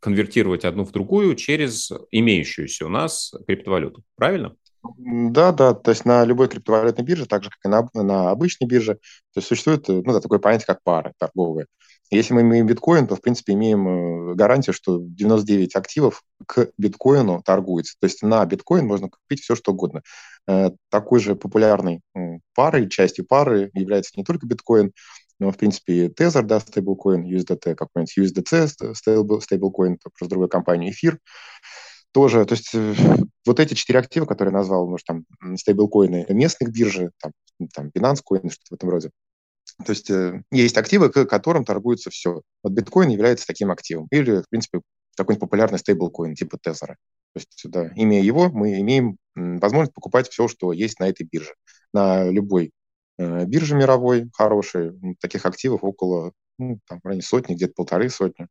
конвертировать 0.00 0.64
одну 0.64 0.84
в 0.84 0.90
другую 0.90 1.36
через 1.36 1.92
имеющуюся 2.10 2.86
у 2.86 2.88
нас 2.88 3.32
криптовалюту. 3.46 4.02
Правильно? 4.16 4.56
Да, 4.96 5.52
да, 5.52 5.74
то 5.74 5.90
есть 5.90 6.04
на 6.04 6.24
любой 6.24 6.48
криптовалютной 6.48 7.04
бирже, 7.04 7.26
так 7.26 7.44
же, 7.44 7.50
как 7.50 7.58
и 7.64 7.68
на, 7.68 7.88
на 7.94 8.30
обычной 8.30 8.66
бирже, 8.66 8.94
то 8.94 9.38
есть 9.38 9.48
существует 9.48 9.88
ну, 9.88 10.02
да, 10.02 10.20
такое 10.20 10.38
понятие, 10.38 10.66
как 10.66 10.82
пары 10.82 11.12
торговые. 11.18 11.66
Если 12.10 12.34
мы 12.34 12.42
имеем 12.42 12.66
биткоин, 12.66 13.08
то, 13.08 13.16
в 13.16 13.20
принципе, 13.20 13.54
имеем 13.54 14.30
э, 14.30 14.34
гарантию, 14.34 14.74
что 14.74 15.00
99 15.00 15.74
активов 15.74 16.22
к 16.46 16.68
биткоину 16.78 17.42
торгуется. 17.44 17.96
То 17.98 18.06
есть 18.06 18.22
на 18.22 18.44
биткоин 18.46 18.86
можно 18.86 19.08
купить 19.08 19.40
все, 19.40 19.56
что 19.56 19.72
угодно. 19.72 20.02
Э, 20.46 20.70
такой 20.88 21.18
же 21.18 21.34
популярной 21.34 22.02
парой, 22.54 22.88
частью 22.88 23.26
пары 23.26 23.70
является 23.74 24.12
не 24.16 24.24
только 24.24 24.46
биткоин, 24.46 24.92
но, 25.38 25.50
в 25.50 25.56
принципе, 25.56 26.06
Tether, 26.08 26.42
да, 26.42 26.60
стейблкоин, 26.60 27.24
USDT 27.24 27.74
какой-нибудь, 27.74 28.16
USDC, 28.18 28.94
стейблкоин, 28.94 29.98
просто 29.98 30.30
другой 30.30 30.48
компании, 30.48 30.90
эфир 30.90 31.18
тоже, 32.16 32.46
то 32.46 32.54
есть 32.54 32.70
э, 32.72 32.94
вот 33.44 33.60
эти 33.60 33.74
четыре 33.74 33.98
актива, 33.98 34.24
которые 34.24 34.50
я 34.50 34.58
назвал, 34.58 34.88
может, 34.88 35.06
там, 35.06 35.26
стейблкоины 35.54 36.24
местных 36.30 36.70
биржи, 36.70 37.10
там, 37.20 37.32
там 37.74 37.90
Binance 37.94 38.22
Coin, 38.26 38.48
что-то 38.48 38.70
в 38.70 38.72
этом 38.72 38.88
роде. 38.88 39.10
То 39.84 39.92
есть 39.92 40.08
э, 40.08 40.42
есть 40.50 40.78
активы, 40.78 41.10
к 41.10 41.26
которым 41.26 41.66
торгуется 41.66 42.08
все. 42.08 42.40
Вот 42.62 42.72
биткоин 42.72 43.10
является 43.10 43.46
таким 43.46 43.70
активом. 43.70 44.06
Или, 44.10 44.40
в 44.40 44.48
принципе, 44.48 44.80
такой 45.14 45.36
популярный 45.36 45.78
стейблкоин 45.78 46.34
типа 46.34 46.56
Тезера. 46.56 46.96
То 47.34 47.40
есть, 47.40 47.60
да, 47.64 47.92
имея 47.96 48.22
его, 48.22 48.48
мы 48.48 48.80
имеем 48.80 49.18
возможность 49.34 49.92
покупать 49.92 50.30
все, 50.30 50.48
что 50.48 50.72
есть 50.72 50.98
на 51.00 51.10
этой 51.10 51.28
бирже. 51.30 51.52
На 51.92 52.30
любой 52.30 52.70
э, 53.18 53.44
бирже 53.44 53.74
мировой 53.74 54.30
хорошей, 54.32 54.92
таких 55.20 55.44
активов 55.44 55.84
около 55.84 56.32
ну, 56.58 56.80
там, 56.88 56.98
в 57.02 57.06
районе 57.06 57.20
сотни, 57.20 57.56
где-то 57.56 57.74
полторы 57.76 58.08
сотни. 58.08 58.46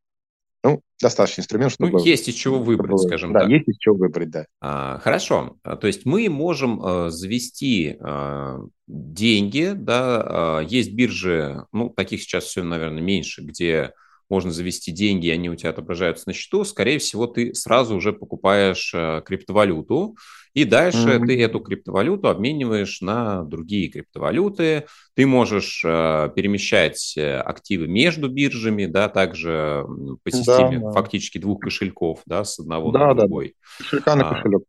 Ну, 0.66 0.82
достаточно 1.00 1.42
инструмент, 1.42 1.74
чтобы... 1.74 1.92
Ну, 1.92 2.04
есть 2.04 2.28
из 2.28 2.34
чего 2.34 2.58
выбрать, 2.58 3.00
чтобы, 3.00 3.08
скажем 3.08 3.34
да, 3.34 3.42
так. 3.42 3.50
Да, 3.50 3.54
есть 3.54 3.68
из 3.68 3.78
чего 3.78 3.96
выбрать, 3.96 4.32
да. 4.32 4.46
А, 4.60 4.98
хорошо. 4.98 5.58
А, 5.64 5.76
то 5.76 5.86
есть 5.86 6.06
мы 6.06 6.28
можем 6.28 6.82
а, 6.84 7.12
завести 7.12 7.98
а, 8.00 8.62
деньги, 8.88 9.74
да, 9.76 10.24
а, 10.26 10.60
есть 10.62 10.94
биржи, 10.94 11.66
ну, 11.72 11.90
таких 11.90 12.24
сейчас 12.24 12.46
все, 12.46 12.64
наверное, 12.64 13.04
меньше, 13.04 13.44
где 13.44 13.94
можно 14.28 14.52
завести 14.52 14.92
деньги, 14.92 15.28
и 15.28 15.32
они 15.32 15.52
у 15.52 15.56
тебя 15.56 15.70
отображаются 15.70 16.28
на 16.28 16.34
счету, 16.34 16.64
скорее 16.64 16.98
всего, 16.98 17.28
ты 17.28 17.54
сразу 17.54 17.96
уже 17.96 18.12
покупаешь 18.12 18.92
а, 18.96 19.22
криптовалюту, 19.22 20.16
и 20.56 20.64
дальше 20.64 20.98
mm-hmm. 20.98 21.26
ты 21.28 21.42
эту 21.42 21.60
криптовалюту 21.60 22.30
обмениваешь 22.30 23.02
на 23.02 23.44
другие 23.44 23.90
криптовалюты. 23.90 24.86
Ты 25.14 25.28
можешь 25.28 25.84
э, 25.86 26.30
перемещать 26.34 27.14
э, 27.18 27.40
активы 27.40 27.88
между 27.88 28.30
биржами, 28.30 28.86
да, 28.86 29.10
также 29.10 29.86
по 30.24 30.32
системе 30.32 30.80
да, 30.80 30.86
да. 30.86 30.92
фактически 30.92 31.40
двух 31.40 31.60
кошельков, 31.60 32.22
да, 32.26 32.46
с 32.46 32.58
одного 32.58 32.92
да, 32.92 33.08
на 33.08 33.16
другой. 33.16 33.56
Да. 33.58 33.84
Кошелька 33.84 34.16
на 34.16 34.30
а, 34.30 34.34
кошелек. 34.34 34.64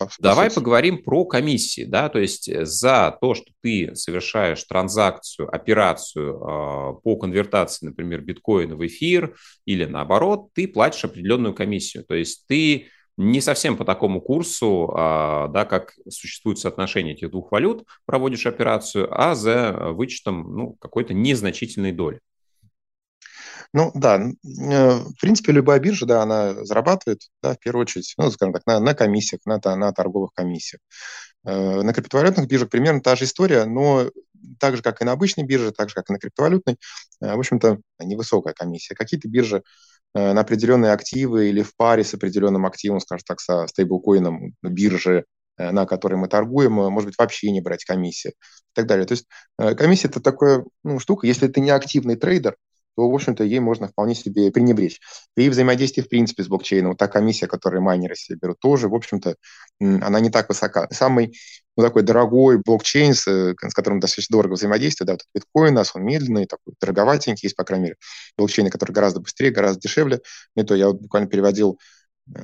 А, 0.00 0.06
давай 0.18 0.50
поговорим 0.50 1.04
про 1.04 1.24
комиссии, 1.24 1.84
да, 1.84 2.08
то 2.08 2.18
есть 2.18 2.48
э, 2.48 2.64
за 2.64 3.16
то, 3.20 3.34
что 3.34 3.52
ты 3.62 3.94
совершаешь 3.94 4.64
транзакцию, 4.64 5.54
операцию 5.54 6.34
э, 6.34 7.00
по 7.04 7.16
конвертации, 7.16 7.86
например, 7.86 8.22
биткоина 8.22 8.74
в 8.74 8.84
эфир 8.84 9.36
или 9.66 9.84
наоборот, 9.84 10.48
ты 10.52 10.66
платишь 10.66 11.04
определенную 11.04 11.54
комиссию. 11.54 12.04
То 12.04 12.16
есть 12.16 12.44
ты 12.48 12.88
не 13.18 13.40
совсем 13.40 13.76
по 13.76 13.84
такому 13.84 14.20
курсу, 14.20 14.92
а, 14.96 15.48
да, 15.48 15.64
как 15.64 15.94
существует 16.08 16.58
соотношение 16.58 17.14
этих 17.14 17.30
двух 17.30 17.50
валют, 17.50 17.84
проводишь 18.06 18.46
операцию, 18.46 19.08
а 19.10 19.34
за 19.34 19.72
вычетом 19.92 20.56
ну, 20.56 20.72
какой-то 20.74 21.14
незначительной 21.14 21.92
доли. 21.92 22.20
Ну 23.74 23.90
да, 23.94 24.18
э, 24.18 24.30
в 24.44 25.20
принципе, 25.20 25.52
любая 25.52 25.80
биржа, 25.80 26.06
да, 26.06 26.22
она 26.22 26.64
зарабатывает, 26.64 27.22
да, 27.42 27.54
в 27.54 27.58
первую 27.58 27.82
очередь, 27.82 28.14
ну, 28.16 28.30
скажем 28.30 28.54
так, 28.54 28.62
на, 28.66 28.80
на 28.80 28.94
комиссиях, 28.94 29.40
на, 29.44 29.60
на 29.76 29.92
торговых 29.92 30.32
комиссиях. 30.32 30.80
Э, 31.44 31.82
на 31.82 31.92
криптовалютных 31.92 32.46
биржах 32.46 32.70
примерно 32.70 33.00
та 33.00 33.16
же 33.16 33.24
история, 33.24 33.64
но 33.64 34.10
так 34.60 34.76
же, 34.76 34.82
как 34.82 35.02
и 35.02 35.04
на 35.04 35.12
обычной 35.12 35.44
бирже, 35.44 35.72
так 35.72 35.88
же, 35.88 35.94
как 35.94 36.08
и 36.08 36.12
на 36.12 36.18
криптовалютной, 36.18 36.76
э, 37.20 37.34
в 37.34 37.38
общем-то, 37.38 37.78
невысокая 38.00 38.54
комиссия. 38.54 38.94
Какие-то 38.94 39.28
биржи 39.28 39.62
на 40.14 40.40
определенные 40.40 40.92
активы 40.92 41.48
или 41.48 41.62
в 41.62 41.76
паре 41.76 42.04
с 42.04 42.14
определенным 42.14 42.66
активом, 42.66 43.00
скажем 43.00 43.24
так, 43.26 43.40
со 43.40 43.66
стейблкоином 43.66 44.54
биржи, 44.62 45.24
э, 45.58 45.70
на 45.70 45.86
которой 45.86 46.14
мы 46.14 46.28
торгуем, 46.28 46.80
э, 46.80 46.88
может 46.90 47.08
быть, 47.08 47.18
вообще 47.18 47.50
не 47.50 47.60
брать 47.60 47.84
комиссии 47.84 48.30
и 48.30 48.74
так 48.74 48.86
далее. 48.86 49.06
То 49.06 49.12
есть 49.12 49.26
комиссия– 49.56 50.08
это 50.08 50.20
такая 50.20 50.64
ну, 50.84 50.98
штука, 50.98 51.26
если 51.26 51.48
ты 51.48 51.60
не 51.60 51.70
активный 51.70 52.16
трейдер, 52.16 52.56
то, 52.98 53.08
в 53.08 53.14
общем-то, 53.14 53.44
ей 53.44 53.60
можно 53.60 53.86
вполне 53.86 54.16
себе 54.16 54.50
пренебречь. 54.50 55.00
И 55.36 55.48
взаимодействие, 55.48 56.04
в 56.04 56.08
принципе, 56.08 56.42
с 56.42 56.48
блокчейном, 56.48 56.90
вот 56.90 56.98
та 56.98 57.06
комиссия, 57.06 57.46
которую 57.46 57.80
майнеры 57.80 58.16
себе 58.16 58.38
берут, 58.42 58.58
тоже, 58.58 58.88
в 58.88 58.94
общем-то, 58.96 59.36
она 59.78 60.18
не 60.18 60.30
так 60.30 60.48
высока. 60.48 60.88
Самый 60.90 61.38
ну, 61.76 61.84
такой 61.84 62.02
дорогой 62.02 62.58
блокчейн, 62.58 63.14
с, 63.14 63.22
с 63.28 63.72
которым 63.72 64.00
достаточно 64.00 64.36
дорого 64.36 64.54
взаимодействие, 64.54 65.06
да, 65.06 65.12
вот 65.12 65.22
биткоин 65.32 65.74
у 65.74 65.76
нас, 65.76 65.94
он 65.94 66.02
медленный, 66.02 66.46
такой 66.46 66.74
дороговатенький, 66.80 67.46
есть, 67.46 67.54
по 67.54 67.62
крайней 67.62 67.84
мере, 67.84 67.96
блокчейны, 68.36 68.68
которые 68.68 68.92
гораздо 68.92 69.20
быстрее, 69.20 69.52
гораздо 69.52 69.82
дешевле. 69.82 70.20
Не 70.56 70.64
то 70.64 70.74
я 70.74 70.88
вот 70.88 71.00
буквально 71.00 71.28
переводил 71.28 71.78
э, 72.34 72.40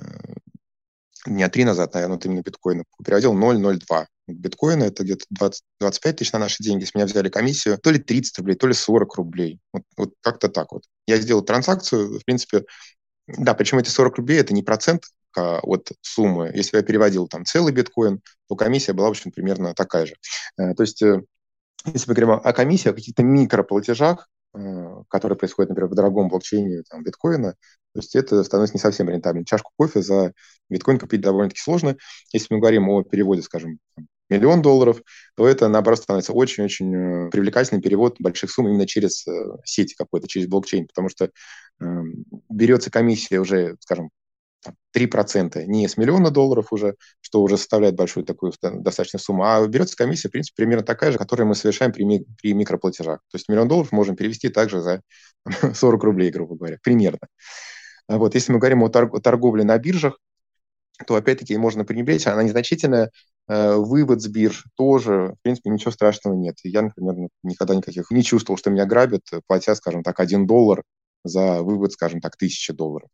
дня 1.27 1.49
три 1.49 1.65
назад, 1.65 1.95
наверное, 1.95 2.15
вот 2.15 2.27
именно 2.27 2.43
биткоина, 2.43 2.85
переводил 3.05 3.35
0,02 3.35 4.07
биткоина, 4.27 4.85
это 4.85 5.05
где-то 5.05 5.25
20, 5.31 5.63
25 5.81 6.17
тысяч 6.17 6.33
на 6.33 6.39
наши 6.39 6.63
деньги, 6.63 6.85
с 6.85 6.95
меня 6.95 7.07
взяли 7.07 7.29
комиссию, 7.29 7.79
то 7.79 7.91
ли 7.91 7.99
30 7.99 8.39
рублей, 8.39 8.55
то 8.55 8.67
ли 8.67 8.75
40 8.75 9.15
рублей. 9.17 9.61
Вот, 9.73 9.83
вот 9.97 10.15
как-то 10.21 10.49
так 10.49 10.73
вот. 10.73 10.85
Я 11.07 11.19
сделал 11.19 11.43
транзакцию, 11.43 12.19
в 12.21 12.25
принципе, 12.25 12.65
да, 13.27 13.55
причем 13.55 13.79
эти 13.79 13.89
40 13.89 14.19
рублей– 14.19 14.39
это 14.41 14.53
не 14.53 14.63
процент 14.63 15.05
а, 15.37 15.61
от 15.61 15.91
суммы. 16.03 16.51
Если 16.55 16.77
я 16.77 16.83
переводил 16.83 17.27
там 17.27 17.45
целый 17.45 17.73
биткоин, 17.73 18.21
то 18.49 18.57
комиссия 18.57 18.93
была, 18.93 19.09
в 19.09 19.13
общем, 19.13 19.33
примерно 19.33 19.75
такая 19.75 20.07
же. 20.07 20.15
Э, 20.59 20.75
то 20.75 20.83
есть, 20.83 21.03
э, 21.03 21.23
если 21.87 22.09
мы 22.09 22.15
говорим 22.15 22.31
о 22.33 22.53
комиссии, 22.53 22.91
о 22.91 22.93
каких-то 22.95 23.23
микроплатежах, 23.23 24.29
э, 24.55 25.03
которые 25.09 25.39
происходят, 25.39 25.71
например, 25.71 25.91
в 25.91 25.95
дорогом 25.95 26.29
блокчейне 26.29 26.83
там, 26.89 27.03
биткоина, 27.03 27.53
то 27.53 28.01
есть 28.01 28.15
это 28.15 28.43
становится 28.45 28.77
не 28.77 28.81
совсем 28.81 29.09
рентабельно. 29.09 29.47
Чашку 29.47 29.71
кофе 29.77 30.03
за 30.03 30.33
биткоин 30.69 30.99
купить 30.99 31.21
довольно-таки 31.21 31.61
сложно. 31.61 31.97
Если 32.33 32.53
мы 32.53 32.61
говорим 32.61 32.89
о 32.89 33.03
переводе, 33.05 33.43
скажем, 33.43 33.79
миллион 34.29 34.63
долларов, 34.63 35.01
то 35.37 35.47
это, 35.47 35.69
наоборот, 35.69 36.01
становится 36.01 36.33
очень-очень 36.33 36.95
э, 36.95 37.31
привлекательный 37.31 37.83
перевод 37.83 38.17
больших 38.19 38.51
сумм 38.51 38.69
именно 38.69 38.87
через 38.87 39.27
э, 39.27 39.31
сеть 39.65 39.95
какой-то, 39.95 40.29
через 40.29 40.47
блокчейн, 40.47 40.87
потому 40.87 41.09
что 41.09 41.27
э, 41.27 41.85
берется 42.49 42.91
комиссия 42.91 43.39
уже, 43.39 43.77
скажем, 43.81 44.11
3% 44.97 45.65
не 45.67 45.89
с 45.89 45.97
миллиона 45.97 46.31
долларов 46.31 46.73
уже, 46.73 46.97
что 47.21 47.43
уже 47.43 47.59
составляет 47.59 47.97
большую 47.97 48.25
такую 48.25 48.53
достаточно 48.63 49.19
сумму, 49.19 49.45
а 49.45 49.67
берется 49.67 49.97
комиссия, 49.97 50.29
в 50.29 50.33
принципе, 50.33 50.63
примерно 50.63 50.85
такая 50.85 51.13
же, 51.13 51.19
которую 51.19 51.47
мы 51.47 51.55
совершаем 51.55 51.93
при, 51.93 52.25
при 52.41 52.55
микроплатежах. 52.55 53.21
То 53.31 53.37
есть 53.37 53.49
миллион 53.49 53.69
долларов 53.69 53.93
можем 53.93 54.17
перевести 54.17 54.49
также 54.49 54.81
за 54.81 55.03
40 55.75 56.03
рублей, 56.03 56.31
грубо 56.31 56.57
говоря, 56.57 56.79
примерно. 56.83 57.29
Вот, 58.09 58.35
если 58.35 58.53
мы 58.53 58.59
говорим 58.59 58.83
о, 58.83 58.89
торг, 58.89 59.15
о 59.15 59.21
торговле 59.21 59.65
на 59.65 59.77
биржах, 59.79 60.19
то 61.07 61.17
опять-таки 61.17 61.57
можно 61.57 61.85
пренебречь, 61.85 62.27
она 62.27 62.43
незначительная, 62.43 63.11
вывод 63.49 64.23
с 64.23 64.27
бирж 64.29 64.65
тоже, 64.77 65.35
в 65.39 65.43
принципе, 65.43 65.71
ничего 65.71 65.91
страшного 65.91 66.35
нет. 66.35 66.57
Я, 66.65 66.83
например, 66.83 67.29
никогда 67.43 67.75
никаких 67.75 68.11
не 68.11 68.23
чувствовал, 68.23 68.59
что 68.59 68.71
меня 68.71 68.87
грабят, 68.87 69.23
платя, 69.47 69.75
скажем 69.75 70.03
так, 70.03 70.21
один 70.21 70.47
доллар 70.47 70.83
за 71.25 71.63
вывод, 71.63 71.93
скажем 71.93 72.21
так, 72.21 72.37
тысячи 72.37 72.73
долларов. 72.73 73.09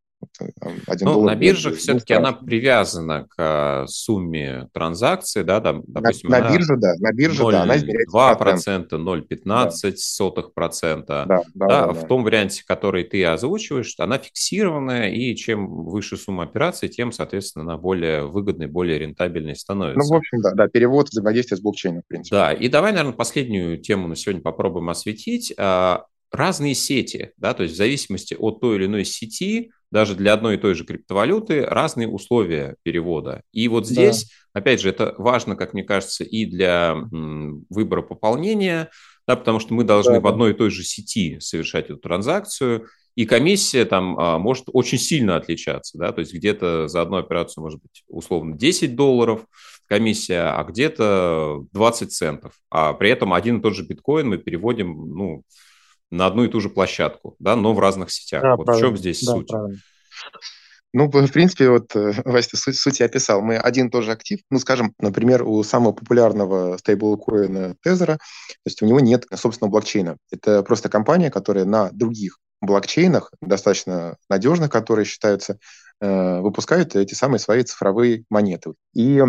Один 0.87 1.07
ну, 1.07 1.23
на 1.23 1.35
биржах 1.35 1.77
все-таки 1.77 2.13
она 2.13 2.33
привязана 2.33 3.27
к 3.29 3.35
а, 3.39 3.87
сумме 3.87 4.69
транзакций, 4.73 5.45
да, 5.45 5.61
там, 5.61 5.83
допустим, 5.87 6.31
на, 6.31 6.41
на 6.41 6.53
бирже, 6.53 6.77
да, 6.77 6.95
на 6.99 7.13
бирже, 7.13 7.43
0, 7.43 7.53
да, 7.53 7.63
она 7.63 7.77
измеряется 7.77 8.17
2%, 8.17 8.89
0,15 8.91 9.45
да. 9.45 9.71
сотых 9.97 10.53
процента. 10.53 11.25
Да, 11.27 11.37
да, 11.37 11.43
да, 11.55 11.87
да, 11.87 11.93
в 11.93 12.03
да. 12.03 12.07
том 12.07 12.25
варианте, 12.25 12.63
который 12.67 13.05
ты 13.05 13.25
озвучиваешь, 13.25 13.95
она 13.99 14.19
фиксированная, 14.19 15.11
и 15.11 15.35
чем 15.37 15.67
выше 15.85 16.17
сумма 16.17 16.45
операций, 16.45 16.89
тем, 16.89 17.13
соответственно, 17.13 17.65
она 17.65 17.79
более 17.79 18.27
выгодной, 18.27 18.67
более 18.67 18.99
рентабельной 18.99 19.57
становится. 19.57 19.99
Ну, 19.99 20.15
в 20.15 20.17
общем, 20.17 20.41
да, 20.43 20.53
да 20.53 20.69
перевод 20.69 21.09
взаимодействия 21.09 21.57
с 21.57 21.61
блокчейном, 21.61 22.03
в 22.03 22.07
принципе. 22.07 22.37
Да, 22.37 22.53
и 22.53 22.69
давай, 22.69 22.93
наверное, 22.93 23.15
последнюю 23.15 23.79
тему 23.79 24.09
на 24.09 24.17
сегодня 24.17 24.43
попробуем 24.43 24.89
осветить. 24.91 25.53
А, 25.57 26.05
разные 26.33 26.75
сети, 26.75 27.33
да, 27.37 27.55
то 27.55 27.63
есть 27.63 27.75
в 27.75 27.79
зависимости 27.79 28.35
от 28.35 28.61
той 28.61 28.77
или 28.77 28.87
иной 28.87 29.05
сети, 29.05 29.73
даже 29.91 30.15
для 30.15 30.35
одной 30.35 30.55
и 30.55 30.59
той 30.59 30.75
же 30.75 30.85
криптовалюты 30.85 31.65
разные 31.65 32.09
условия 32.09 32.77
перевода. 32.83 33.43
И 33.53 33.69
вот 33.69 33.87
здесь, 33.87 34.25
да. 34.55 34.61
опять 34.61 34.81
же, 34.81 34.89
это 34.89 35.15
важно, 35.19 35.57
как 35.57 35.75
мне 35.75 35.83
кажется, 35.83 36.25
и 36.25 36.47
для 36.47 36.97
выбора 37.11 38.03
пополнения, 38.03 38.91
да, 39.27 39.37
потому 39.37 39.61
что 39.61 39.75
мы 39.75 39.85
должны 39.85 40.15
да, 40.15 40.21
в 40.21 40.27
одной 40.27 40.51
и 40.51 40.55
той 40.55 40.71
же 40.71 40.83
сети 40.83 41.39
совершать 41.41 41.87
эту 41.87 41.99
транзакцию, 41.99 42.87
и 43.17 43.27
комиссия 43.27 43.85
там 43.85 44.19
а, 44.19 44.39
может 44.39 44.67
очень 44.73 44.99
сильно 44.99 45.37
отличаться, 45.37 45.99
да, 45.99 46.13
то 46.13 46.21
есть 46.21 46.33
где-то 46.33 46.89
за 46.89 47.03
одну 47.03 47.17
операцию 47.17 47.63
может 47.63 47.81
быть 47.81 48.05
условно 48.09 48.57
10 48.57 48.95
долларов 48.95 49.47
комиссия, 49.87 50.53
а 50.53 50.63
где-то 50.65 51.65
20 51.73 52.13
центов, 52.13 52.53
а 52.71 52.93
при 52.93 53.11
этом 53.11 53.33
один 53.33 53.59
и 53.59 53.63
тот 53.63 53.75
же 53.75 53.85
биткоин 53.85 54.29
мы 54.29 54.39
переводим, 54.39 55.15
ну, 55.15 55.43
на 56.11 56.27
одну 56.27 56.45
и 56.45 56.49
ту 56.49 56.61
же 56.61 56.69
площадку, 56.69 57.37
да, 57.39 57.57
но 57.57 57.73
в 57.73 57.79
разных 57.79 58.11
сетях. 58.11 58.43
Да, 58.43 58.57
вот 58.57 58.67
правильно. 58.67 58.89
в 58.89 58.91
чем 58.91 58.99
здесь 58.99 59.23
да, 59.23 59.33
суть? 59.33 59.49
Правильно. 59.49 59.79
Ну, 60.93 61.09
в 61.09 61.33
принципе, 61.33 61.71
вот, 61.71 61.95
э, 61.95 62.15
Вася, 62.25 62.57
суть, 62.57 62.77
суть 62.77 62.99
я 62.99 63.07
описал. 63.07 63.43
Мы 63.43 63.57
один 63.57 63.87
и 63.87 63.91
тот 63.91 64.03
же 64.03 64.11
актив, 64.11 64.41
ну, 64.51 64.59
скажем, 64.59 64.93
например, 64.99 65.45
у 65.45 65.63
самого 65.63 65.93
популярного 65.93 66.77
стейблкоина 66.79 67.77
Тезера, 67.81 68.17
то 68.17 68.67
есть 68.67 68.83
у 68.83 68.87
него 68.87 68.99
нет 68.99 69.25
собственного 69.33 69.71
блокчейна. 69.71 70.17
Это 70.33 70.65
просто 70.65 70.89
компания, 70.89 71.31
которая 71.31 71.65
на 71.65 71.91
других 71.93 72.39
блокчейнах, 72.61 73.33
достаточно 73.41 74.17
надежных, 74.29 74.71
которые 74.71 75.05
считаются, 75.05 75.59
э, 76.01 76.41
выпускают 76.41 76.97
эти 76.97 77.15
самые 77.15 77.39
свои 77.39 77.63
цифровые 77.63 78.25
монеты. 78.29 78.73
И 78.93 79.23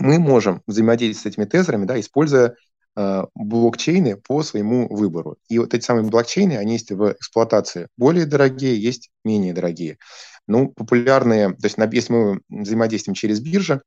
мы 0.00 0.18
можем 0.18 0.62
взаимодействовать 0.66 1.34
с 1.34 1.36
этими 1.36 1.44
тезерами, 1.48 1.84
да, 1.84 2.00
используя 2.00 2.56
блокчейны 2.94 4.16
по 4.16 4.42
своему 4.42 4.86
выбору. 4.88 5.36
И 5.48 5.58
вот 5.58 5.72
эти 5.74 5.84
самые 5.84 6.04
блокчейны, 6.04 6.54
они 6.54 6.74
есть 6.74 6.90
в 6.90 7.12
эксплуатации 7.12 7.88
более 7.96 8.26
дорогие, 8.26 8.80
есть 8.80 9.10
менее 9.24 9.54
дорогие. 9.54 9.98
Ну, 10.46 10.68
популярные, 10.68 11.50
то 11.50 11.64
есть 11.64 11.76
если 11.92 12.12
мы 12.12 12.40
взаимодействуем 12.50 13.14
через 13.14 13.40
биржи 13.40 13.82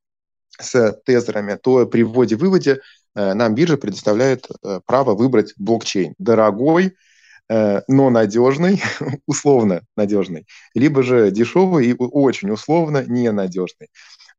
с 0.58 1.00
тезерами, 1.06 1.58
то 1.62 1.86
при 1.86 2.04
вводе-выводе 2.04 2.80
э, 3.16 3.34
нам 3.34 3.54
биржа 3.54 3.78
предоставляет 3.78 4.48
э, 4.64 4.80
право 4.86 5.14
выбрать 5.14 5.54
блокчейн. 5.58 6.16
Дорогой, 6.18 6.96
но 7.48 8.10
надежный, 8.10 8.82
условно 9.28 9.84
надежный, 9.96 10.48
либо 10.74 11.04
же 11.04 11.30
дешевый 11.30 11.86
и 11.86 11.94
очень 11.94 12.50
условно 12.50 13.04
ненадежный. 13.06 13.90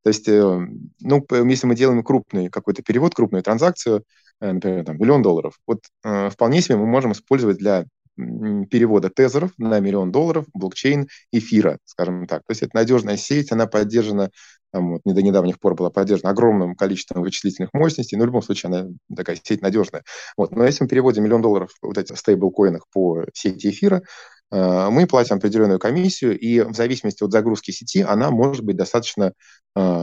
То 0.03 0.09
есть, 0.09 0.27
ну, 0.27 1.27
если 1.49 1.67
мы 1.69 1.77
делаем 1.77 2.03
крупный 2.03 2.49
какой-то 2.49 2.83
перевод, 2.83 3.15
крупную 3.15 3.45
транзакцию, 3.45 4.03
Э, 4.03 4.26
например, 4.41 4.85
там, 4.85 4.99
миллион 4.99 5.23
долларов. 5.23 5.59
Вот 5.67 5.81
э, 6.05 6.31
вполне 6.31 6.61
себе 6.61 6.77
мы 6.77 6.87
можем 6.87 7.13
использовать 7.13 7.59
для 7.59 7.87
перевода 8.17 9.11
тезеров 9.11 9.51
на 9.59 9.79
миллион 9.79 10.11
долларов 10.11 10.47
блокчейн 10.55 11.09
эфира, 11.33 11.79
скажем 11.85 12.27
так. 12.27 12.41
То 12.47 12.53
есть 12.53 12.63
это 12.63 12.75
надежная 12.75 13.17
сеть, 13.17 13.53
она 13.53 13.67
поддержана, 13.67 14.31
там, 14.73 14.93
вот, 14.93 15.03
до 15.05 15.23
недавних 15.23 15.61
пор 15.61 15.75
была 15.75 15.91
поддержана 15.91 16.31
огромным 16.31 16.75
количеством 16.77 17.23
вычислительных 17.23 17.75
мощностей, 17.75 18.17
но 18.17 18.25
в 18.25 18.27
любом 18.27 18.43
случае 18.43 18.69
она 18.69 18.89
такая 19.15 19.39
сеть 19.43 19.61
надежная. 19.61 20.03
Вот. 20.37 20.51
Но 20.53 20.65
если 20.65 20.85
мы 20.85 20.89
переводим 20.89 21.25
миллион 21.25 21.43
долларов 21.43 21.71
вот 21.83 21.99
этих 21.99 22.17
стейблкоинах 22.17 22.87
по 22.91 23.25
сети 23.35 23.69
эфира, 23.69 24.03
э, 24.51 24.89
мы 24.91 25.07
платим 25.07 25.37
определенную 25.37 25.79
комиссию, 25.79 26.39
и 26.39 26.61
в 26.61 26.75
зависимости 26.75 27.23
от 27.23 27.33
загрузки 27.33 27.71
сети 27.71 28.01
она 28.01 28.31
может 28.31 28.65
быть 28.65 28.77
достаточно 28.77 29.33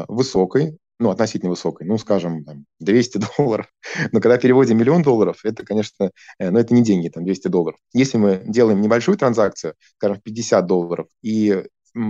высокой, 0.08 0.78
ну, 1.00 1.10
относительно 1.10 1.50
высокой, 1.50 1.88
ну, 1.88 1.98
скажем, 1.98 2.44
там, 2.44 2.66
200 2.80 3.20
долларов. 3.38 3.68
Но 4.12 4.22
когда 4.22 4.38
переводим 4.38 4.78
миллион 4.78 5.02
долларов, 5.02 5.40
это, 5.44 5.66
конечно, 5.66 6.12
э, 6.40 6.50
ну, 6.50 6.60
это 6.60 6.74
не 6.74 6.84
деньги, 6.84 7.10
там, 7.10 7.26
200 7.26 7.48
долларов. 7.48 7.80
Если 7.94 8.18
мы 8.18 8.44
делаем 8.46 8.82
небольшую 8.82 9.18
транзакцию, 9.18 9.76
скажем, 9.98 10.22
50 10.22 10.66
долларов, 10.66 11.08
и 11.22 11.64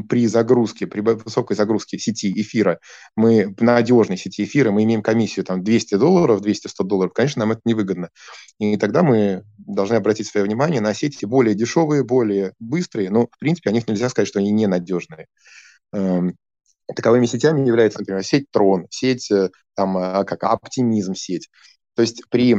при 0.07 0.27
загрузке, 0.27 0.87
при 0.87 1.01
высокой 1.01 1.55
загрузке 1.55 1.99
сети 1.99 2.31
эфира, 2.35 2.79
мы 3.15 3.53
на 3.59 3.73
надежной 3.73 4.17
сети 4.17 4.45
эфира, 4.45 4.71
мы 4.71 4.83
имеем 4.83 5.01
комиссию 5.01 5.45
там 5.45 5.63
200 5.63 5.95
долларов, 5.95 6.41
200-100 6.41 6.83
долларов, 6.85 7.13
конечно, 7.13 7.41
нам 7.41 7.51
это 7.51 7.61
невыгодно. 7.65 8.09
И 8.59 8.77
тогда 8.77 9.03
мы 9.03 9.43
должны 9.57 9.95
обратить 9.95 10.27
свое 10.27 10.45
внимание 10.45 10.79
на 10.79 10.93
сети 10.93 11.25
более 11.25 11.55
дешевые, 11.55 12.03
более 12.03 12.53
быстрые, 12.59 13.09
но, 13.09 13.27
в 13.27 13.39
принципе, 13.39 13.69
о 13.69 13.73
них 13.73 13.87
нельзя 13.87 14.09
сказать, 14.09 14.27
что 14.29 14.39
они 14.39 14.51
ненадежные. 14.51 15.27
Таковыми 16.95 17.25
сетями 17.25 17.65
является, 17.65 17.99
например, 17.99 18.23
сеть 18.23 18.49
Трон, 18.51 18.87
сеть 18.89 19.31
э, 19.31 19.49
там, 19.75 19.97
а, 19.97 20.23
как 20.25 20.43
Оптимизм 20.43 21.13
сеть. 21.15 21.49
То 21.95 22.01
есть 22.01 22.23
при 22.29 22.57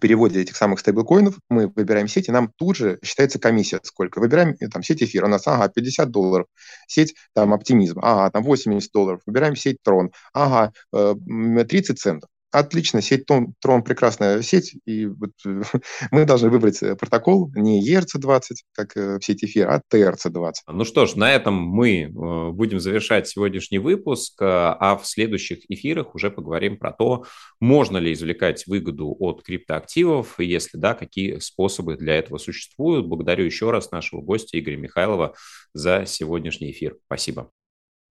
переводе 0.00 0.40
этих 0.40 0.56
самых 0.56 0.80
стейблкоинов 0.80 1.38
мы 1.48 1.68
выбираем 1.68 2.08
сеть, 2.08 2.28
и 2.28 2.32
нам 2.32 2.52
тут 2.56 2.76
же 2.76 2.98
считается 3.04 3.38
комиссия 3.38 3.80
сколько. 3.82 4.18
Выбираем 4.20 4.56
э, 4.60 4.68
там 4.68 4.82
сеть 4.82 5.02
эфир, 5.02 5.24
у 5.24 5.28
нас, 5.28 5.46
ага, 5.46 5.68
50 5.68 6.10
долларов. 6.10 6.46
Сеть 6.88 7.14
там 7.34 7.52
оптимизм, 7.52 8.00
ага, 8.02 8.30
там 8.30 8.42
80 8.42 8.90
долларов. 8.92 9.20
Выбираем 9.26 9.56
сеть 9.56 9.78
Трон, 9.82 10.10
ага, 10.32 10.72
30 10.92 11.90
э, 11.90 11.94
центов. 11.94 12.30
Отлично, 12.52 13.02
сеть 13.02 13.26
Трон 13.26 13.82
прекрасная 13.82 14.40
сеть, 14.42 14.76
и 14.86 15.06
вот 15.06 15.32
мы 16.10 16.24
должны 16.24 16.48
выбрать 16.48 16.82
э, 16.82 16.94
протокол 16.96 17.50
не 17.54 17.86
ERC-20, 17.86 18.40
как 18.72 18.94
в 18.94 19.20
сети 19.20 19.46
эфир, 19.46 19.68
а 19.68 19.82
TRC-20. 19.92 20.52
Ну 20.68 20.84
что 20.84 21.06
ж, 21.06 21.16
на 21.16 21.32
этом 21.32 21.54
мы 21.54 22.08
будем 22.52 22.80
завершать 22.80 23.28
сегодняшний 23.28 23.78
выпуск, 23.78 24.36
а 24.40 24.96
в 24.96 25.06
следующих 25.06 25.58
эфирах 25.68 26.14
уже 26.14 26.30
поговорим 26.30 26.78
про 26.78 26.92
то, 26.92 27.24
можно 27.60 27.98
ли 27.98 28.12
извлекать 28.12 28.66
выгоду 28.66 29.14
от 29.18 29.42
криптоактивов, 29.42 30.38
и 30.40 30.46
если 30.46 30.78
да, 30.78 30.94
какие 30.94 31.38
способы 31.38 31.96
для 31.96 32.14
этого 32.16 32.38
существуют. 32.38 33.06
Благодарю 33.06 33.44
еще 33.44 33.70
раз 33.70 33.90
нашего 33.90 34.20
гостя 34.20 34.58
Игоря 34.58 34.76
Михайлова 34.76 35.34
за 35.72 36.04
сегодняшний 36.06 36.70
эфир. 36.70 36.96
Спасибо. 37.06 37.50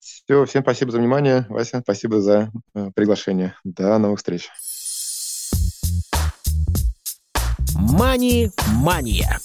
Все, 0.05 0.45
всем 0.45 0.63
спасибо 0.63 0.93
за 0.93 0.99
внимание. 0.99 1.47
Вася, 1.49 1.81
спасибо 1.81 2.21
за 2.21 2.51
э, 2.75 2.91
приглашение. 2.95 3.55
До 3.65 3.97
новых 3.97 4.19
встреч. 4.19 4.51
Мани-мания. 7.75 9.41